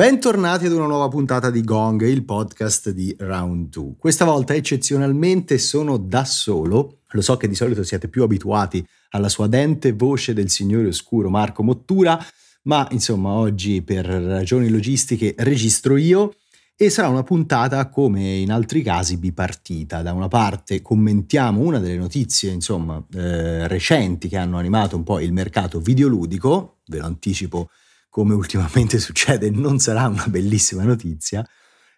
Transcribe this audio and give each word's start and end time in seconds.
Bentornati 0.00 0.64
ad 0.64 0.72
una 0.72 0.86
nuova 0.86 1.08
puntata 1.08 1.50
di 1.50 1.60
Gong, 1.60 2.00
il 2.06 2.24
podcast 2.24 2.88
di 2.88 3.14
Round 3.18 3.68
2. 3.68 3.96
Questa 3.98 4.24
volta 4.24 4.54
eccezionalmente 4.54 5.58
sono 5.58 5.98
da 5.98 6.24
solo. 6.24 7.00
Lo 7.10 7.20
so 7.20 7.36
che 7.36 7.46
di 7.46 7.54
solito 7.54 7.82
siete 7.82 8.08
più 8.08 8.22
abituati 8.22 8.82
alla 9.10 9.28
suadente 9.28 9.92
voce 9.92 10.32
del 10.32 10.48
signore 10.48 10.86
oscuro 10.86 11.28
Marco 11.28 11.62
Mottura, 11.62 12.18
ma 12.62 12.88
insomma 12.92 13.32
oggi 13.32 13.82
per 13.82 14.06
ragioni 14.06 14.70
logistiche 14.70 15.34
registro 15.36 15.98
io 15.98 16.32
e 16.74 16.88
sarà 16.88 17.08
una 17.08 17.22
puntata 17.22 17.86
come 17.90 18.36
in 18.36 18.50
altri 18.52 18.80
casi 18.80 19.18
bipartita. 19.18 20.00
Da 20.00 20.14
una 20.14 20.28
parte 20.28 20.80
commentiamo 20.80 21.60
una 21.60 21.78
delle 21.78 21.98
notizie 21.98 22.50
insomma 22.50 23.04
eh, 23.12 23.68
recenti 23.68 24.28
che 24.28 24.38
hanno 24.38 24.56
animato 24.56 24.96
un 24.96 25.02
po' 25.02 25.20
il 25.20 25.34
mercato 25.34 25.78
videoludico, 25.78 26.78
ve 26.86 27.00
lo 27.00 27.04
anticipo 27.04 27.68
come 28.10 28.34
ultimamente 28.34 28.98
succede, 29.00 29.50
non 29.50 29.78
sarà 29.78 30.06
una 30.08 30.26
bellissima 30.26 30.82
notizia. 30.82 31.46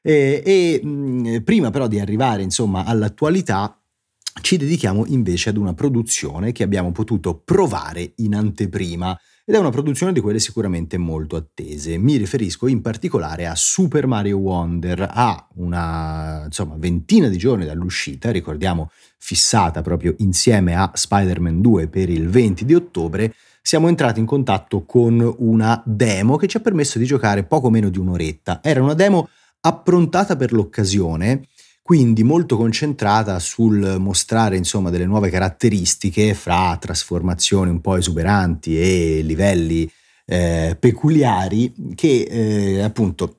E, 0.00 0.42
e 0.44 0.84
mh, 0.84 1.42
prima 1.42 1.70
però 1.70 1.88
di 1.88 1.98
arrivare 1.98 2.42
insomma 2.42 2.84
all'attualità, 2.84 3.76
ci 4.40 4.56
dedichiamo 4.56 5.06
invece 5.06 5.50
ad 5.50 5.56
una 5.56 5.74
produzione 5.74 6.52
che 6.52 6.62
abbiamo 6.62 6.92
potuto 6.92 7.36
provare 7.38 8.12
in 8.16 8.34
anteprima 8.34 9.18
ed 9.44 9.56
è 9.56 9.58
una 9.58 9.70
produzione 9.70 10.12
di 10.12 10.20
quelle 10.20 10.38
sicuramente 10.38 10.96
molto 10.98 11.34
attese. 11.36 11.98
Mi 11.98 12.16
riferisco 12.16 12.68
in 12.68 12.80
particolare 12.80 13.46
a 13.46 13.56
Super 13.56 14.06
Mario 14.06 14.38
Wonder, 14.38 15.08
a 15.10 15.48
una 15.56 16.44
insomma, 16.44 16.76
ventina 16.78 17.28
di 17.28 17.36
giorni 17.36 17.64
dall'uscita, 17.64 18.30
ricordiamo 18.30 18.90
fissata 19.18 19.82
proprio 19.82 20.14
insieme 20.18 20.76
a 20.76 20.90
Spider-Man 20.94 21.60
2 21.60 21.88
per 21.88 22.08
il 22.08 22.28
20 22.28 22.64
di 22.64 22.74
ottobre, 22.74 23.34
siamo 23.62 23.88
entrati 23.88 24.18
in 24.18 24.26
contatto 24.26 24.84
con 24.84 25.34
una 25.38 25.80
demo 25.86 26.36
che 26.36 26.48
ci 26.48 26.56
ha 26.56 26.60
permesso 26.60 26.98
di 26.98 27.04
giocare 27.04 27.44
poco 27.44 27.70
meno 27.70 27.88
di 27.88 27.98
un'oretta. 27.98 28.60
Era 28.62 28.82
una 28.82 28.94
demo 28.94 29.28
approntata 29.60 30.34
per 30.34 30.52
l'occasione, 30.52 31.46
quindi 31.80 32.24
molto 32.24 32.56
concentrata 32.56 33.38
sul 33.38 33.96
mostrare 33.98 34.56
insomma 34.56 34.90
delle 34.90 35.06
nuove 35.06 35.30
caratteristiche 35.30 36.34
fra 36.34 36.76
trasformazioni 36.78 37.70
un 37.70 37.80
po' 37.80 37.96
esuberanti 37.96 38.78
e 38.78 39.22
livelli 39.22 39.90
eh, 40.26 40.76
peculiari 40.78 41.72
che 41.94 42.22
eh, 42.28 42.82
appunto 42.82 43.38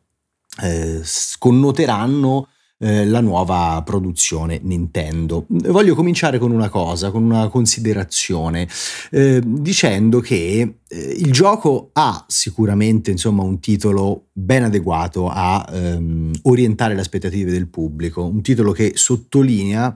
eh, 0.61 1.01
connoteranno 1.37 2.47
eh, 2.79 3.05
la 3.05 3.21
nuova 3.21 3.81
produzione 3.85 4.59
Nintendo. 4.61 5.45
Voglio 5.47 5.95
cominciare 5.95 6.37
con 6.37 6.51
una 6.51 6.69
cosa, 6.69 7.11
con 7.11 7.23
una 7.23 7.47
considerazione, 7.47 8.67
eh, 9.11 9.41
dicendo 9.43 10.19
che 10.19 10.75
eh, 10.87 10.97
il 10.97 11.31
gioco 11.31 11.91
ha 11.93 12.25
sicuramente 12.27 13.11
insomma, 13.11 13.43
un 13.43 13.59
titolo 13.59 14.25
ben 14.33 14.63
adeguato 14.63 15.29
a 15.29 15.65
ehm, 15.71 16.33
orientare 16.43 16.93
le 16.95 17.01
aspettative 17.01 17.51
del 17.51 17.67
pubblico, 17.67 18.25
un 18.25 18.41
titolo 18.41 18.71
che 18.71 18.91
sottolinea 18.95 19.95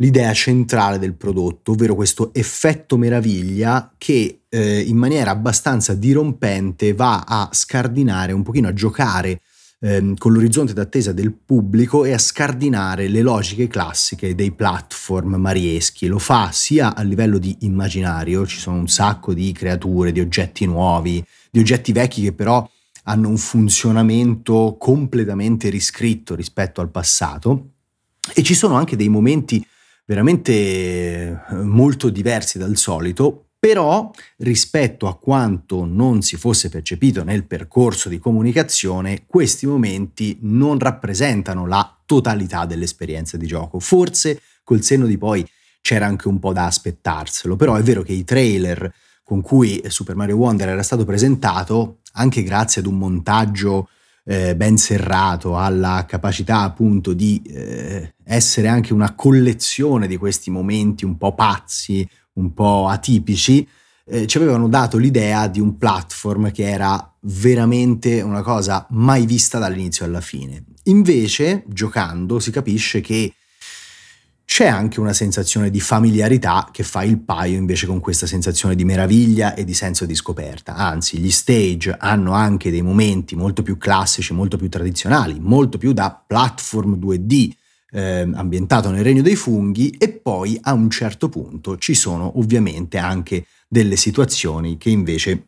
l'idea 0.00 0.32
centrale 0.32 0.98
del 0.98 1.14
prodotto, 1.14 1.72
ovvero 1.72 1.94
questo 1.94 2.32
effetto 2.32 2.96
meraviglia 2.96 3.92
che 3.98 4.42
eh, 4.48 4.80
in 4.80 4.96
maniera 4.96 5.32
abbastanza 5.32 5.94
dirompente 5.94 6.94
va 6.94 7.24
a 7.26 7.48
scardinare, 7.50 8.32
un 8.32 8.42
pochino 8.42 8.68
a 8.68 8.72
giocare 8.72 9.40
ehm, 9.80 10.16
con 10.16 10.32
l'orizzonte 10.32 10.72
d'attesa 10.72 11.12
del 11.12 11.32
pubblico 11.32 12.04
e 12.04 12.12
a 12.12 12.18
scardinare 12.18 13.08
le 13.08 13.22
logiche 13.22 13.68
classiche 13.68 14.34
dei 14.34 14.52
platform 14.52 15.34
marieschi. 15.36 16.06
Lo 16.06 16.18
fa 16.18 16.50
sia 16.52 16.94
a 16.94 17.02
livello 17.02 17.38
di 17.38 17.56
immaginario, 17.60 18.46
ci 18.46 18.58
sono 18.58 18.78
un 18.78 18.88
sacco 18.88 19.34
di 19.34 19.52
creature, 19.52 20.12
di 20.12 20.20
oggetti 20.20 20.66
nuovi, 20.66 21.24
di 21.50 21.60
oggetti 21.60 21.92
vecchi 21.92 22.22
che 22.22 22.32
però 22.32 22.68
hanno 23.04 23.28
un 23.28 23.38
funzionamento 23.38 24.76
completamente 24.78 25.70
riscritto 25.70 26.34
rispetto 26.34 26.80
al 26.80 26.90
passato 26.90 27.70
e 28.34 28.42
ci 28.42 28.54
sono 28.54 28.74
anche 28.74 28.96
dei 28.96 29.08
momenti 29.08 29.64
veramente 30.04 30.52
eh, 30.52 31.54
molto 31.54 32.08
diversi 32.08 32.58
dal 32.58 32.76
solito, 32.76 33.47
però 33.58 34.10
rispetto 34.38 35.08
a 35.08 35.18
quanto 35.18 35.84
non 35.84 36.22
si 36.22 36.36
fosse 36.36 36.68
percepito 36.68 37.24
nel 37.24 37.44
percorso 37.44 38.08
di 38.08 38.18
comunicazione, 38.18 39.24
questi 39.26 39.66
momenti 39.66 40.38
non 40.42 40.78
rappresentano 40.78 41.66
la 41.66 41.96
totalità 42.06 42.66
dell'esperienza 42.66 43.36
di 43.36 43.46
gioco. 43.46 43.80
Forse 43.80 44.40
col 44.62 44.82
senno 44.82 45.06
di 45.06 45.18
poi 45.18 45.46
c'era 45.80 46.06
anche 46.06 46.28
un 46.28 46.38
po' 46.38 46.52
da 46.52 46.66
aspettarselo, 46.66 47.56
però 47.56 47.74
è 47.74 47.82
vero 47.82 48.02
che 48.02 48.12
i 48.12 48.24
trailer 48.24 48.92
con 49.24 49.40
cui 49.42 49.82
Super 49.88 50.14
Mario 50.14 50.36
Wonder 50.36 50.68
era 50.68 50.82
stato 50.82 51.04
presentato, 51.04 51.98
anche 52.12 52.42
grazie 52.42 52.80
ad 52.80 52.86
un 52.86 52.96
montaggio 52.96 53.88
eh, 54.24 54.54
ben 54.54 54.76
serrato, 54.76 55.58
alla 55.58 56.04
capacità 56.06 56.60
appunto 56.60 57.12
di 57.12 57.42
eh, 57.46 58.14
essere 58.24 58.68
anche 58.68 58.92
una 58.92 59.14
collezione 59.14 60.06
di 60.06 60.16
questi 60.16 60.50
momenti 60.50 61.04
un 61.04 61.16
po' 61.16 61.34
pazzi, 61.34 62.08
un 62.38 62.54
po' 62.54 62.88
atipici, 62.88 63.66
eh, 64.06 64.26
ci 64.26 64.38
avevano 64.38 64.68
dato 64.68 64.96
l'idea 64.96 65.46
di 65.48 65.60
un 65.60 65.76
platform 65.76 66.50
che 66.50 66.68
era 66.68 67.14
veramente 67.20 68.22
una 68.22 68.42
cosa 68.42 68.86
mai 68.90 69.26
vista 69.26 69.58
dall'inizio 69.58 70.04
alla 70.04 70.20
fine. 70.20 70.64
Invece, 70.84 71.64
giocando, 71.66 72.38
si 72.38 72.50
capisce 72.50 73.00
che 73.00 73.34
c'è 74.46 74.66
anche 74.66 74.98
una 74.98 75.12
sensazione 75.12 75.68
di 75.68 75.78
familiarità 75.78 76.70
che 76.72 76.82
fa 76.82 77.02
il 77.02 77.18
paio 77.18 77.58
invece 77.58 77.86
con 77.86 78.00
questa 78.00 78.26
sensazione 78.26 78.74
di 78.74 78.84
meraviglia 78.86 79.54
e 79.54 79.62
di 79.62 79.74
senso 79.74 80.06
di 80.06 80.14
scoperta. 80.14 80.74
Anzi, 80.74 81.18
gli 81.18 81.30
stage 81.30 81.94
hanno 81.98 82.32
anche 82.32 82.70
dei 82.70 82.80
momenti 82.80 83.36
molto 83.36 83.62
più 83.62 83.76
classici, 83.76 84.32
molto 84.32 84.56
più 84.56 84.70
tradizionali, 84.70 85.38
molto 85.38 85.76
più 85.76 85.92
da 85.92 86.24
platform 86.26 86.94
2D, 86.94 87.50
eh, 87.90 88.28
ambientato 88.34 88.90
nel 88.90 89.04
regno 89.04 89.22
dei 89.22 89.36
funghi 89.36 89.90
e 89.98 90.10
poi 90.10 90.58
a 90.62 90.72
un 90.72 90.90
certo 90.90 91.28
punto 91.28 91.78
ci 91.78 91.94
sono 91.94 92.38
ovviamente 92.38 92.98
anche 92.98 93.46
delle 93.66 93.96
situazioni 93.96 94.76
che 94.76 94.90
invece 94.90 95.44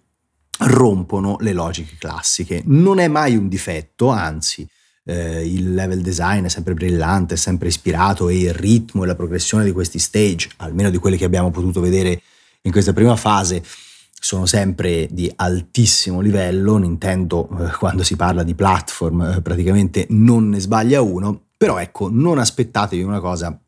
rompono 0.60 1.36
le 1.40 1.52
logiche 1.52 1.96
classiche. 1.98 2.62
Non 2.66 2.98
è 2.98 3.08
mai 3.08 3.36
un 3.36 3.48
difetto, 3.48 4.08
anzi 4.08 4.66
eh, 5.04 5.46
il 5.46 5.74
level 5.74 6.02
design 6.02 6.44
è 6.44 6.48
sempre 6.48 6.74
brillante, 6.74 7.34
è 7.34 7.36
sempre 7.36 7.68
ispirato 7.68 8.28
e 8.28 8.38
il 8.38 8.54
ritmo 8.54 9.04
e 9.04 9.06
la 9.06 9.14
progressione 9.14 9.64
di 9.64 9.72
questi 9.72 9.98
stage, 9.98 10.50
almeno 10.58 10.90
di 10.90 10.98
quelli 10.98 11.16
che 11.16 11.24
abbiamo 11.24 11.50
potuto 11.50 11.80
vedere 11.80 12.20
in 12.62 12.72
questa 12.72 12.92
prima 12.92 13.16
fase, 13.16 13.62
sono 14.22 14.44
sempre 14.44 15.08
di 15.10 15.32
altissimo 15.34 16.20
livello. 16.20 16.76
Nintendo, 16.76 17.48
eh, 17.58 17.70
quando 17.78 18.02
si 18.02 18.16
parla 18.16 18.42
di 18.42 18.54
platform, 18.54 19.22
eh, 19.22 19.40
praticamente 19.40 20.06
non 20.10 20.50
ne 20.50 20.60
sbaglia 20.60 21.00
uno. 21.00 21.46
Però 21.60 21.76
ecco, 21.76 22.08
non 22.10 22.38
aspettatevi 22.38 23.02
una 23.02 23.20
cosa 23.20 23.60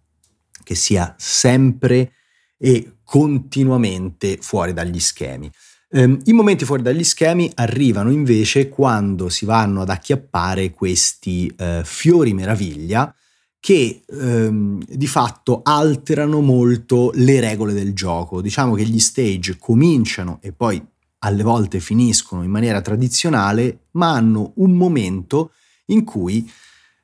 che 0.65 0.75
sia 0.75 1.15
sempre 1.19 2.13
e 2.57 3.01
continuamente 3.05 4.39
fuori 4.41 4.73
dagli 4.73 4.99
schemi. 4.99 5.51
Um, 5.91 6.19
I 6.25 6.33
momenti 6.33 6.65
fuori 6.65 6.81
dagli 6.81 7.05
schemi 7.05 7.53
arrivano 7.55 8.11
invece 8.11 8.71
quando 8.71 9.29
si 9.29 9.45
vanno 9.45 9.83
ad 9.83 9.91
acchiappare 9.91 10.71
questi 10.71 11.55
uh, 11.59 11.85
fiori 11.85 12.33
meraviglia 12.33 13.15
che 13.61 14.05
um, 14.07 14.83
di 14.89 15.07
fatto 15.07 15.61
alterano 15.63 16.41
molto 16.41 17.11
le 17.13 17.41
regole 17.41 17.75
del 17.75 17.93
gioco. 17.93 18.41
Diciamo 18.41 18.75
che 18.75 18.85
gli 18.85 19.01
stage 19.01 19.59
cominciano 19.59 20.39
e 20.41 20.53
poi 20.53 20.83
alle 21.19 21.43
volte 21.43 21.79
finiscono 21.79 22.43
in 22.43 22.51
maniera 22.51 22.81
tradizionale, 22.81 23.89
ma 23.91 24.13
hanno 24.13 24.53
un 24.57 24.71
momento 24.71 25.53
in 25.89 26.05
cui 26.05 26.51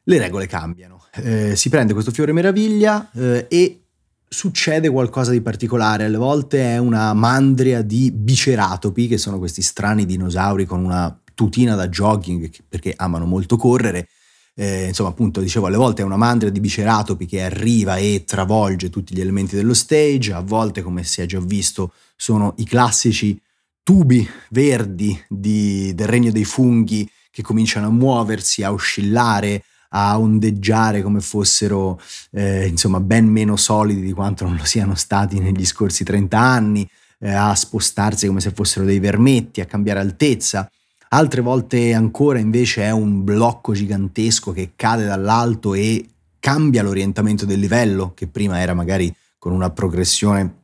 le 0.09 0.19
regole 0.19 0.47
cambiano. 0.47 1.05
Eh, 1.15 1.55
si 1.55 1.69
prende 1.69 1.93
questo 1.93 2.11
fiore 2.11 2.33
meraviglia 2.33 3.11
eh, 3.13 3.47
e 3.49 3.83
succede 4.27 4.89
qualcosa 4.89 5.31
di 5.31 5.41
particolare. 5.41 6.05
Alle 6.05 6.17
volte 6.17 6.63
è 6.63 6.79
una 6.79 7.13
mandria 7.13 7.83
di 7.83 8.11
biceratopi, 8.11 9.07
che 9.07 9.19
sono 9.19 9.39
questi 9.39 9.63
strani 9.63 10.07
dinosauri 10.07 10.65
con 10.65 10.83
una 10.83 11.19
tutina 11.35 11.75
da 11.75 11.89
jogging 11.89 12.51
perché 12.69 12.95
amano 12.97 13.27
molto 13.27 13.57
correre. 13.57 14.09
Eh, 14.55 14.89
insomma, 14.89 15.11
appunto, 15.11 15.41
dicevo, 15.41 15.67
alle 15.67 15.77
volte 15.77 16.03
è 16.03 16.05
una 16.05 16.17
mandria 16.17 16.51
di 16.51 16.59
biceratopi 16.59 17.27
che 17.27 17.43
arriva 17.43 17.97
e 17.97 18.25
travolge 18.27 18.89
tutti 18.89 19.15
gli 19.15 19.21
elementi 19.21 19.57
dello 19.57 19.75
stage, 19.75 20.33
a 20.33 20.41
volte, 20.41 20.83
come 20.83 21.05
si 21.05 21.21
è 21.21 21.27
già 21.27 21.39
visto, 21.39 21.93
sono 22.17 22.55
i 22.57 22.65
classici 22.65 23.41
tubi 23.83 24.29
verdi 24.51 25.23
di, 25.29 25.95
del 25.95 26.09
regno 26.09 26.33
dei 26.33 26.45
funghi 26.45 27.09
che 27.31 27.43
cominciano 27.43 27.87
a 27.87 27.91
muoversi, 27.91 28.65
a 28.65 28.73
oscillare, 28.73 29.63
a 29.91 30.19
ondeggiare 30.19 31.03
come 31.03 31.21
fossero 31.21 32.01
eh, 32.33 32.67
insomma 32.67 33.01
ben 33.01 33.27
meno 33.27 33.57
solidi 33.57 34.03
di 34.03 34.13
quanto 34.13 34.45
non 34.45 34.57
lo 34.57 34.65
siano 34.65 34.95
stati 34.95 35.39
negli 35.39 35.65
scorsi 35.65 36.05
30 36.05 36.39
anni, 36.39 36.89
eh, 37.21 37.31
a 37.31 37.55
spostarsi 37.55 38.27
come 38.27 38.41
se 38.41 38.51
fossero 38.51 38.85
dei 38.85 38.99
vermetti, 38.99 39.61
a 39.61 39.67
cambiare 39.67 40.01
altezza. 40.01 40.71
Altre 41.11 41.41
volte 41.41 41.95
ancora 41.95 42.39
invece 42.39 42.83
è 42.83 42.91
un 42.91 43.25
blocco 43.25 43.73
gigantesco 43.73 44.53
che 44.53 44.73
cade 44.77 45.07
dall'alto 45.07 45.73
e 45.75 46.07
cambia 46.39 46.83
l'orientamento 46.83 47.47
del 47.47 47.59
livello, 47.59 48.13
che 48.15 48.27
prima 48.27 48.61
era 48.61 48.75
magari 48.75 49.13
con 49.39 49.53
una 49.53 49.71
progressione 49.71 50.57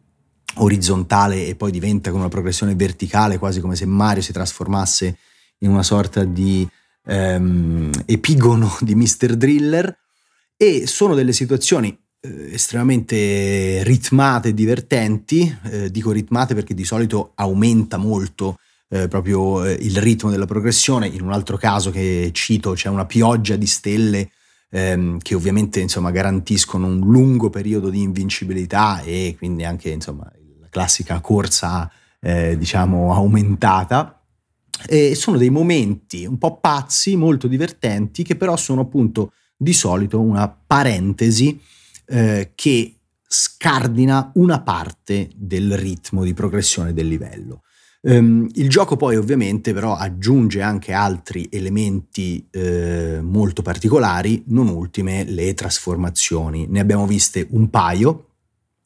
orizzontale 0.56 1.46
e 1.46 1.56
poi 1.56 1.70
diventa 1.70 2.10
con 2.10 2.20
una 2.20 2.28
progressione 2.28 2.74
verticale, 2.74 3.38
quasi 3.38 3.60
come 3.60 3.74
se 3.74 3.86
Mario 3.86 4.22
si 4.22 4.32
trasformasse 4.32 5.16
in 5.58 5.70
una 5.70 5.82
sorta 5.82 6.24
di 6.24 6.68
ehm, 7.04 7.90
epigono 8.06 8.76
di 8.80 8.94
Mr. 8.94 9.34
Driller 9.36 9.96
e 10.56 10.86
sono 10.86 11.14
delle 11.14 11.32
situazioni 11.32 11.96
eh, 12.20 12.54
estremamente 12.54 13.82
ritmate 13.84 14.48
e 14.48 14.54
divertenti, 14.54 15.58
eh, 15.64 15.90
dico 15.90 16.10
ritmate 16.10 16.54
perché 16.54 16.74
di 16.74 16.84
solito 16.84 17.32
aumenta 17.34 17.96
molto 17.96 18.58
eh, 18.88 19.08
proprio 19.08 19.64
eh, 19.64 19.72
il 19.80 19.96
ritmo 19.96 20.30
della 20.30 20.46
progressione, 20.46 21.06
in 21.06 21.22
un 21.22 21.32
altro 21.32 21.56
caso 21.56 21.90
che 21.90 22.30
cito 22.32 22.72
c'è 22.72 22.88
una 22.88 23.06
pioggia 23.06 23.56
di 23.56 23.66
stelle 23.66 24.30
ehm, 24.70 25.18
che 25.18 25.34
ovviamente 25.34 25.80
insomma, 25.80 26.10
garantiscono 26.10 26.86
un 26.86 26.98
lungo 26.98 27.50
periodo 27.50 27.90
di 27.90 28.02
invincibilità 28.02 29.00
e 29.02 29.34
quindi 29.38 29.64
anche 29.64 29.90
insomma, 29.90 30.30
la 30.60 30.68
classica 30.68 31.20
corsa 31.20 31.90
eh, 32.20 32.56
diciamo 32.58 33.14
aumentata. 33.14 34.23
E 34.86 35.14
sono 35.14 35.38
dei 35.38 35.50
momenti 35.50 36.24
un 36.26 36.38
po' 36.38 36.58
pazzi, 36.58 37.16
molto 37.16 37.46
divertenti, 37.46 38.22
che 38.22 38.36
però 38.36 38.56
sono 38.56 38.82
appunto 38.82 39.32
di 39.56 39.72
solito 39.72 40.20
una 40.20 40.48
parentesi 40.48 41.60
eh, 42.06 42.52
che 42.54 42.96
scardina 43.26 44.30
una 44.34 44.60
parte 44.60 45.30
del 45.34 45.76
ritmo 45.76 46.22
di 46.22 46.34
progressione 46.34 46.92
del 46.92 47.08
livello. 47.08 47.62
Um, 48.02 48.46
il 48.52 48.68
gioco 48.68 48.96
poi 48.96 49.16
ovviamente 49.16 49.72
però 49.72 49.96
aggiunge 49.96 50.60
anche 50.60 50.92
altri 50.92 51.48
elementi 51.50 52.46
eh, 52.50 53.20
molto 53.22 53.62
particolari, 53.62 54.44
non 54.48 54.68
ultime 54.68 55.24
le 55.24 55.54
trasformazioni. 55.54 56.66
Ne 56.68 56.80
abbiamo 56.80 57.06
viste 57.06 57.46
un 57.50 57.70
paio 57.70 58.28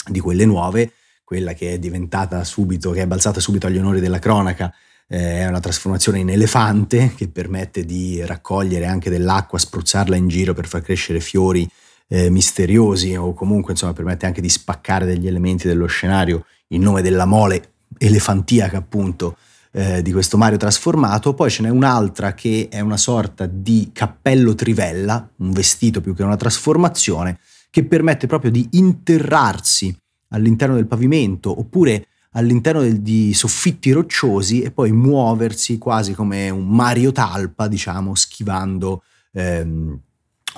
di 0.08 0.20
quelle 0.20 0.44
nuove, 0.44 0.92
quella 1.24 1.52
che 1.52 1.74
è 1.74 1.78
diventata 1.80 2.44
subito, 2.44 2.92
che 2.92 3.02
è 3.02 3.06
balzata 3.06 3.40
subito 3.40 3.66
agli 3.66 3.78
onori 3.78 3.98
della 3.98 4.20
cronaca, 4.20 4.72
eh, 5.08 5.40
è 5.40 5.46
una 5.46 5.60
trasformazione 5.60 6.20
in 6.20 6.30
elefante 6.30 7.12
che 7.16 7.28
permette 7.28 7.84
di 7.84 8.24
raccogliere 8.24 8.86
anche 8.86 9.10
dell'acqua, 9.10 9.58
spruzzarla 9.58 10.16
in 10.16 10.28
giro 10.28 10.54
per 10.54 10.66
far 10.66 10.82
crescere 10.82 11.20
fiori 11.20 11.68
eh, 12.08 12.30
misteriosi 12.30 13.14
o 13.16 13.34
comunque 13.34 13.72
insomma 13.72 13.92
permette 13.92 14.26
anche 14.26 14.40
di 14.40 14.48
spaccare 14.48 15.06
degli 15.06 15.26
elementi 15.26 15.66
dello 15.66 15.86
scenario 15.86 16.44
in 16.68 16.82
nome 16.82 17.02
della 17.02 17.26
mole 17.26 17.72
elefantiaca 17.98 18.76
appunto 18.76 19.36
eh, 19.72 20.02
di 20.02 20.12
questo 20.12 20.36
Mario 20.36 20.56
trasformato, 20.56 21.34
poi 21.34 21.50
ce 21.50 21.62
n'è 21.62 21.68
un'altra 21.68 22.34
che 22.34 22.68
è 22.70 22.80
una 22.80 22.96
sorta 22.96 23.46
di 23.46 23.90
cappello 23.92 24.54
trivella, 24.54 25.28
un 25.36 25.52
vestito 25.52 26.00
più 26.00 26.14
che 26.14 26.22
una 26.22 26.36
trasformazione, 26.36 27.38
che 27.70 27.84
permette 27.84 28.26
proprio 28.26 28.50
di 28.50 28.66
interrarsi 28.72 29.94
all'interno 30.30 30.74
del 30.74 30.86
pavimento 30.86 31.58
oppure 31.58 32.06
all'interno 32.38 32.80
del, 32.80 33.00
di 33.00 33.34
soffitti 33.34 33.90
rocciosi 33.90 34.62
e 34.62 34.70
poi 34.70 34.92
muoversi 34.92 35.76
quasi 35.76 36.14
come 36.14 36.48
un 36.50 36.68
Mario 36.68 37.10
Talpa, 37.10 37.66
diciamo, 37.66 38.14
schivando 38.14 39.02
ehm, 39.32 39.98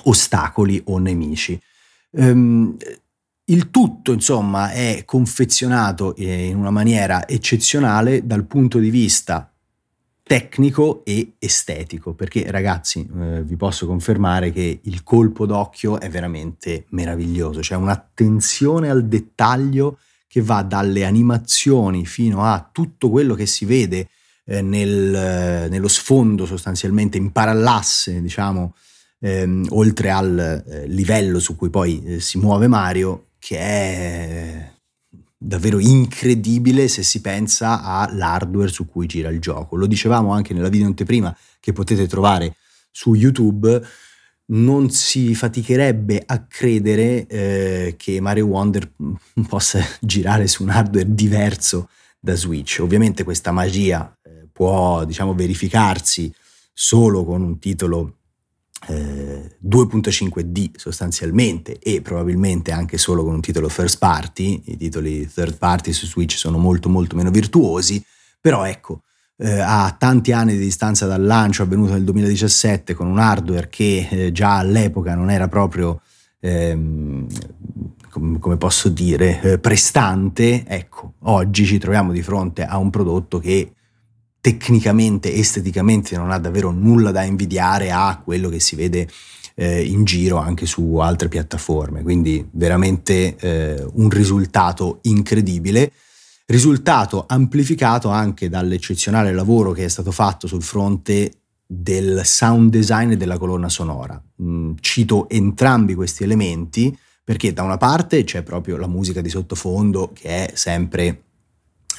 ostacoli 0.05 0.81
o 0.87 0.99
nemici. 0.99 1.61
Um, 2.11 2.77
il 3.45 3.71
tutto, 3.71 4.13
insomma, 4.13 4.71
è 4.71 5.03
confezionato 5.05 6.15
eh, 6.15 6.47
in 6.47 6.57
una 6.57 6.71
maniera 6.71 7.27
eccezionale 7.27 8.25
dal 8.25 8.45
punto 8.45 8.79
di 8.79 8.91
vista 8.91 9.51
tecnico 10.23 11.03
e 11.05 11.33
estetico, 11.39 12.15
perché 12.15 12.49
ragazzi 12.51 13.09
eh, 13.19 13.43
vi 13.43 13.57
posso 13.57 13.87
confermare 13.87 14.53
che 14.53 14.81
il 14.85 15.03
colpo 15.03 15.47
d'occhio 15.47 15.99
è 15.99 16.09
veramente 16.09 16.85
meraviglioso, 16.91 17.59
c'è 17.59 17.75
un'attenzione 17.75 18.89
al 18.89 19.07
dettaglio 19.07 19.99
che 20.31 20.43
va 20.43 20.63
dalle 20.63 21.05
animazioni 21.05 22.07
fino 22.07 22.45
a 22.45 22.71
tutto 22.73 23.11
quello 23.11 23.35
che 23.35 23.47
si 23.47 23.65
vede 23.65 24.11
eh, 24.45 24.63
nel, 24.63 25.69
nello 25.69 25.89
sfondo 25.89 26.47
sostanzialmente 26.47 27.19
in 27.19 27.33
parallasse, 27.33 28.23
diciamo, 28.23 28.77
ehm, 29.19 29.67
oltre 29.71 30.11
al 30.13 30.39
eh, 30.65 30.87
livello 30.87 31.41
su 31.41 31.57
cui 31.57 31.69
poi 31.69 32.01
eh, 32.05 32.21
si 32.21 32.39
muove 32.39 32.69
Mario, 32.69 33.31
che 33.41 33.59
è 33.59 34.73
davvero 35.37 35.81
incredibile 35.81 36.87
se 36.87 37.03
si 37.03 37.21
pensa 37.21 37.83
all'hardware 37.83 38.71
su 38.71 38.87
cui 38.87 39.09
gira 39.09 39.31
il 39.31 39.41
gioco. 39.41 39.75
Lo 39.75 39.87
dicevamo 39.87 40.33
anche 40.33 40.55
nella 40.55 40.69
video 40.69 40.87
anteprima 40.87 41.37
che 41.59 41.73
potete 41.73 42.07
trovare 42.07 42.55
su 42.93 43.15
YouTube, 43.15 43.83
non 44.51 44.91
si 44.91 45.35
faticherebbe 45.35 46.23
a 46.25 46.45
credere 46.47 47.27
eh, 47.27 47.95
che 47.97 48.21
Mario 48.21 48.47
Wonder 48.47 48.91
possa 49.49 49.81
girare 50.01 50.47
su 50.47 50.63
un 50.63 50.71
hardware 50.71 51.15
diverso 51.15 51.89
da 52.19 52.35
Switch. 52.35 52.79
Ovviamente 52.81 53.25
questa 53.25 53.53
magia 53.53 54.17
eh, 54.23 54.49
può, 54.53 55.05
diciamo, 55.05 55.35
verificarsi 55.35 56.33
solo 56.73 57.25
con 57.25 57.43
un 57.43 57.59
titolo 57.59 58.15
2.5D 58.87 60.57
eh, 60.57 60.71
sostanzialmente 60.77 61.79
e 61.79 62.01
probabilmente 62.01 62.73
anche 62.73 62.97
solo 62.97 63.23
con 63.23 63.35
un 63.35 63.41
titolo 63.43 63.69
first 63.69 63.99
party, 63.99 64.63
i 64.67 64.77
titoli 64.79 65.29
third 65.31 65.59
party 65.59 65.93
su 65.93 66.07
Switch 66.07 66.37
sono 66.37 66.57
molto 66.57 66.89
molto 66.89 67.15
meno 67.15 67.31
virtuosi, 67.31 68.03
però 68.41 68.65
ecco, 68.65 69.03
eh, 69.41 69.59
a 69.59 69.95
tanti 69.99 70.33
anni 70.33 70.53
di 70.53 70.59
distanza 70.59 71.07
dal 71.07 71.25
lancio 71.25 71.63
avvenuto 71.63 71.93
nel 71.93 72.05
2017 72.05 72.93
con 72.95 73.07
un 73.07 73.19
hardware 73.19 73.69
che 73.69 74.07
eh, 74.11 74.33
già 74.33 74.59
all'epoca 74.59 75.15
non 75.15 75.31
era 75.31 75.49
proprio, 75.49 76.03
ehm, 76.41 77.27
com- 78.11 78.39
come 78.39 78.57
posso 78.59 78.91
dire, 78.91 79.41
eh, 79.41 79.59
prestante, 79.59 80.65
ecco, 80.67 81.15
oggi 81.21 81.65
ci 81.65 81.79
troviamo 81.79 82.13
di 82.13 82.23
fronte 82.23 82.65
a 82.65 82.77
un 82.77 82.91
prodotto 82.91 83.39
che 83.39 83.73
tecnicamente, 84.43 85.35
esteticamente 85.35 86.17
non 86.17 86.31
ha 86.31 86.39
davvero 86.39 86.71
nulla 86.71 87.11
da 87.11 87.23
invidiare 87.23 87.91
a 87.91 88.21
quello 88.23 88.49
che 88.49 88.61
si 88.61 88.77
vede 88.77 89.09
eh, 89.55 89.83
in 89.85 90.05
giro 90.05 90.37
anche 90.37 90.67
su 90.67 90.97
altre 90.97 91.29
piattaforme. 91.29 92.03
Quindi 92.03 92.47
veramente 92.51 93.37
eh, 93.37 93.87
un 93.95 94.09
risultato 94.11 94.99
incredibile. 95.03 95.93
Risultato 96.51 97.27
amplificato 97.29 98.09
anche 98.09 98.49
dall'eccezionale 98.49 99.33
lavoro 99.33 99.71
che 99.71 99.85
è 99.85 99.89
stato 99.89 100.11
fatto 100.11 100.49
sul 100.49 100.65
fronte 100.65 101.31
del 101.65 102.23
sound 102.25 102.71
design 102.71 103.13
e 103.13 103.17
della 103.17 103.39
colonna 103.39 103.69
sonora. 103.69 104.21
Mm, 104.43 104.73
cito 104.81 105.29
entrambi 105.29 105.95
questi 105.95 106.25
elementi 106.25 106.99
perché 107.23 107.53
da 107.53 107.63
una 107.63 107.77
parte 107.77 108.25
c'è 108.25 108.43
proprio 108.43 108.79
la 108.79 108.89
musica 108.89 109.21
di 109.21 109.29
sottofondo 109.29 110.11
che 110.13 110.49
è 110.49 110.51
sempre 110.57 111.23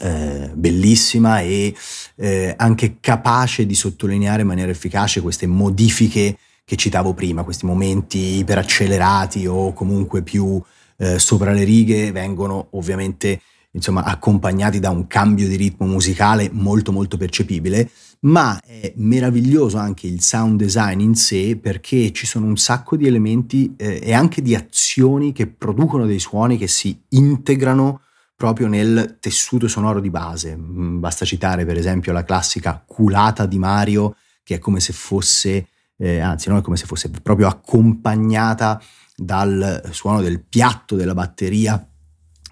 eh, 0.01 0.51
bellissima 0.53 1.39
e 1.39 1.74
eh, 2.15 2.53
anche 2.58 2.98
capace 3.00 3.65
di 3.65 3.74
sottolineare 3.74 4.41
in 4.41 4.48
maniera 4.50 4.70
efficace 4.70 5.22
queste 5.22 5.48
modifiche 5.48 6.38
che 6.65 6.75
citavo 6.75 7.13
prima, 7.13 7.43
questi 7.43 7.65
momenti 7.65 8.39
iperaccelerati 8.39 9.48
o 9.48 9.72
comunque 9.72 10.24
più 10.24 10.62
eh, 10.98 11.20
sopra 11.20 11.53
le 11.53 11.63
righe 11.63 12.12
vengono 12.12 12.67
ovviamente 12.72 13.39
insomma, 13.72 14.04
accompagnati 14.04 14.80
da 14.80 14.90
un 14.90 15.08
cambio 15.08 15.48
di 15.48 15.56
ritmo 15.56 15.86
musicale 15.86 16.50
molto 16.51 16.92
molto 16.92 17.18
percepibile, 17.18 17.90
ma 18.22 18.60
è 18.62 18.94
meraviglioso 18.98 19.78
anche 19.78 20.08
il 20.08 20.22
sound 20.22 20.58
design 20.60 21.00
in 21.00 21.16
sé 21.16 21.58
perché 21.58 22.12
ci 22.12 22.25
sono 22.25 22.46
un 22.46 22.58
sacco 22.58 22.96
di 22.96 23.08
elementi 23.08 23.74
eh, 23.78 24.00
e 24.04 24.13
anche 24.13 24.42
di 24.42 24.56
azioni 24.56 25.32
che 25.32 25.48
producono 25.48 26.06
dei 26.06 26.20
suoni 26.20 26.58
che 26.58 26.68
si 26.68 27.00
integrano 27.10 28.01
proprio 28.36 28.68
nel 28.68 29.18
tessuto 29.20 29.68
sonoro 29.68 30.00
di 30.00 30.10
base. 30.10 30.56
Mm, 30.56 31.00
basta 31.00 31.25
citare 31.25 31.66
per 31.66 31.78
esempio 31.78 32.12
la 32.12 32.24
classica 32.24 32.84
culata 32.86 33.46
di 33.46 33.58
Mario, 33.58 34.16
che 34.44 34.56
è 34.56 34.60
come 34.60 34.80
se 34.80 34.94
fosse, 34.94 35.68
eh, 35.98 36.20
anzi 36.20 36.50
non 36.50 36.58
è 36.58 36.62
come 36.62 36.78
se 36.78 36.86
fosse 36.86 37.10
proprio 37.10 37.48
accompagnata 37.48 38.82
dal 39.16 39.90
suono 39.92 40.22
del 40.22 40.44
piatto 40.44 40.96
della 40.96 41.13
batteria, 41.13 41.88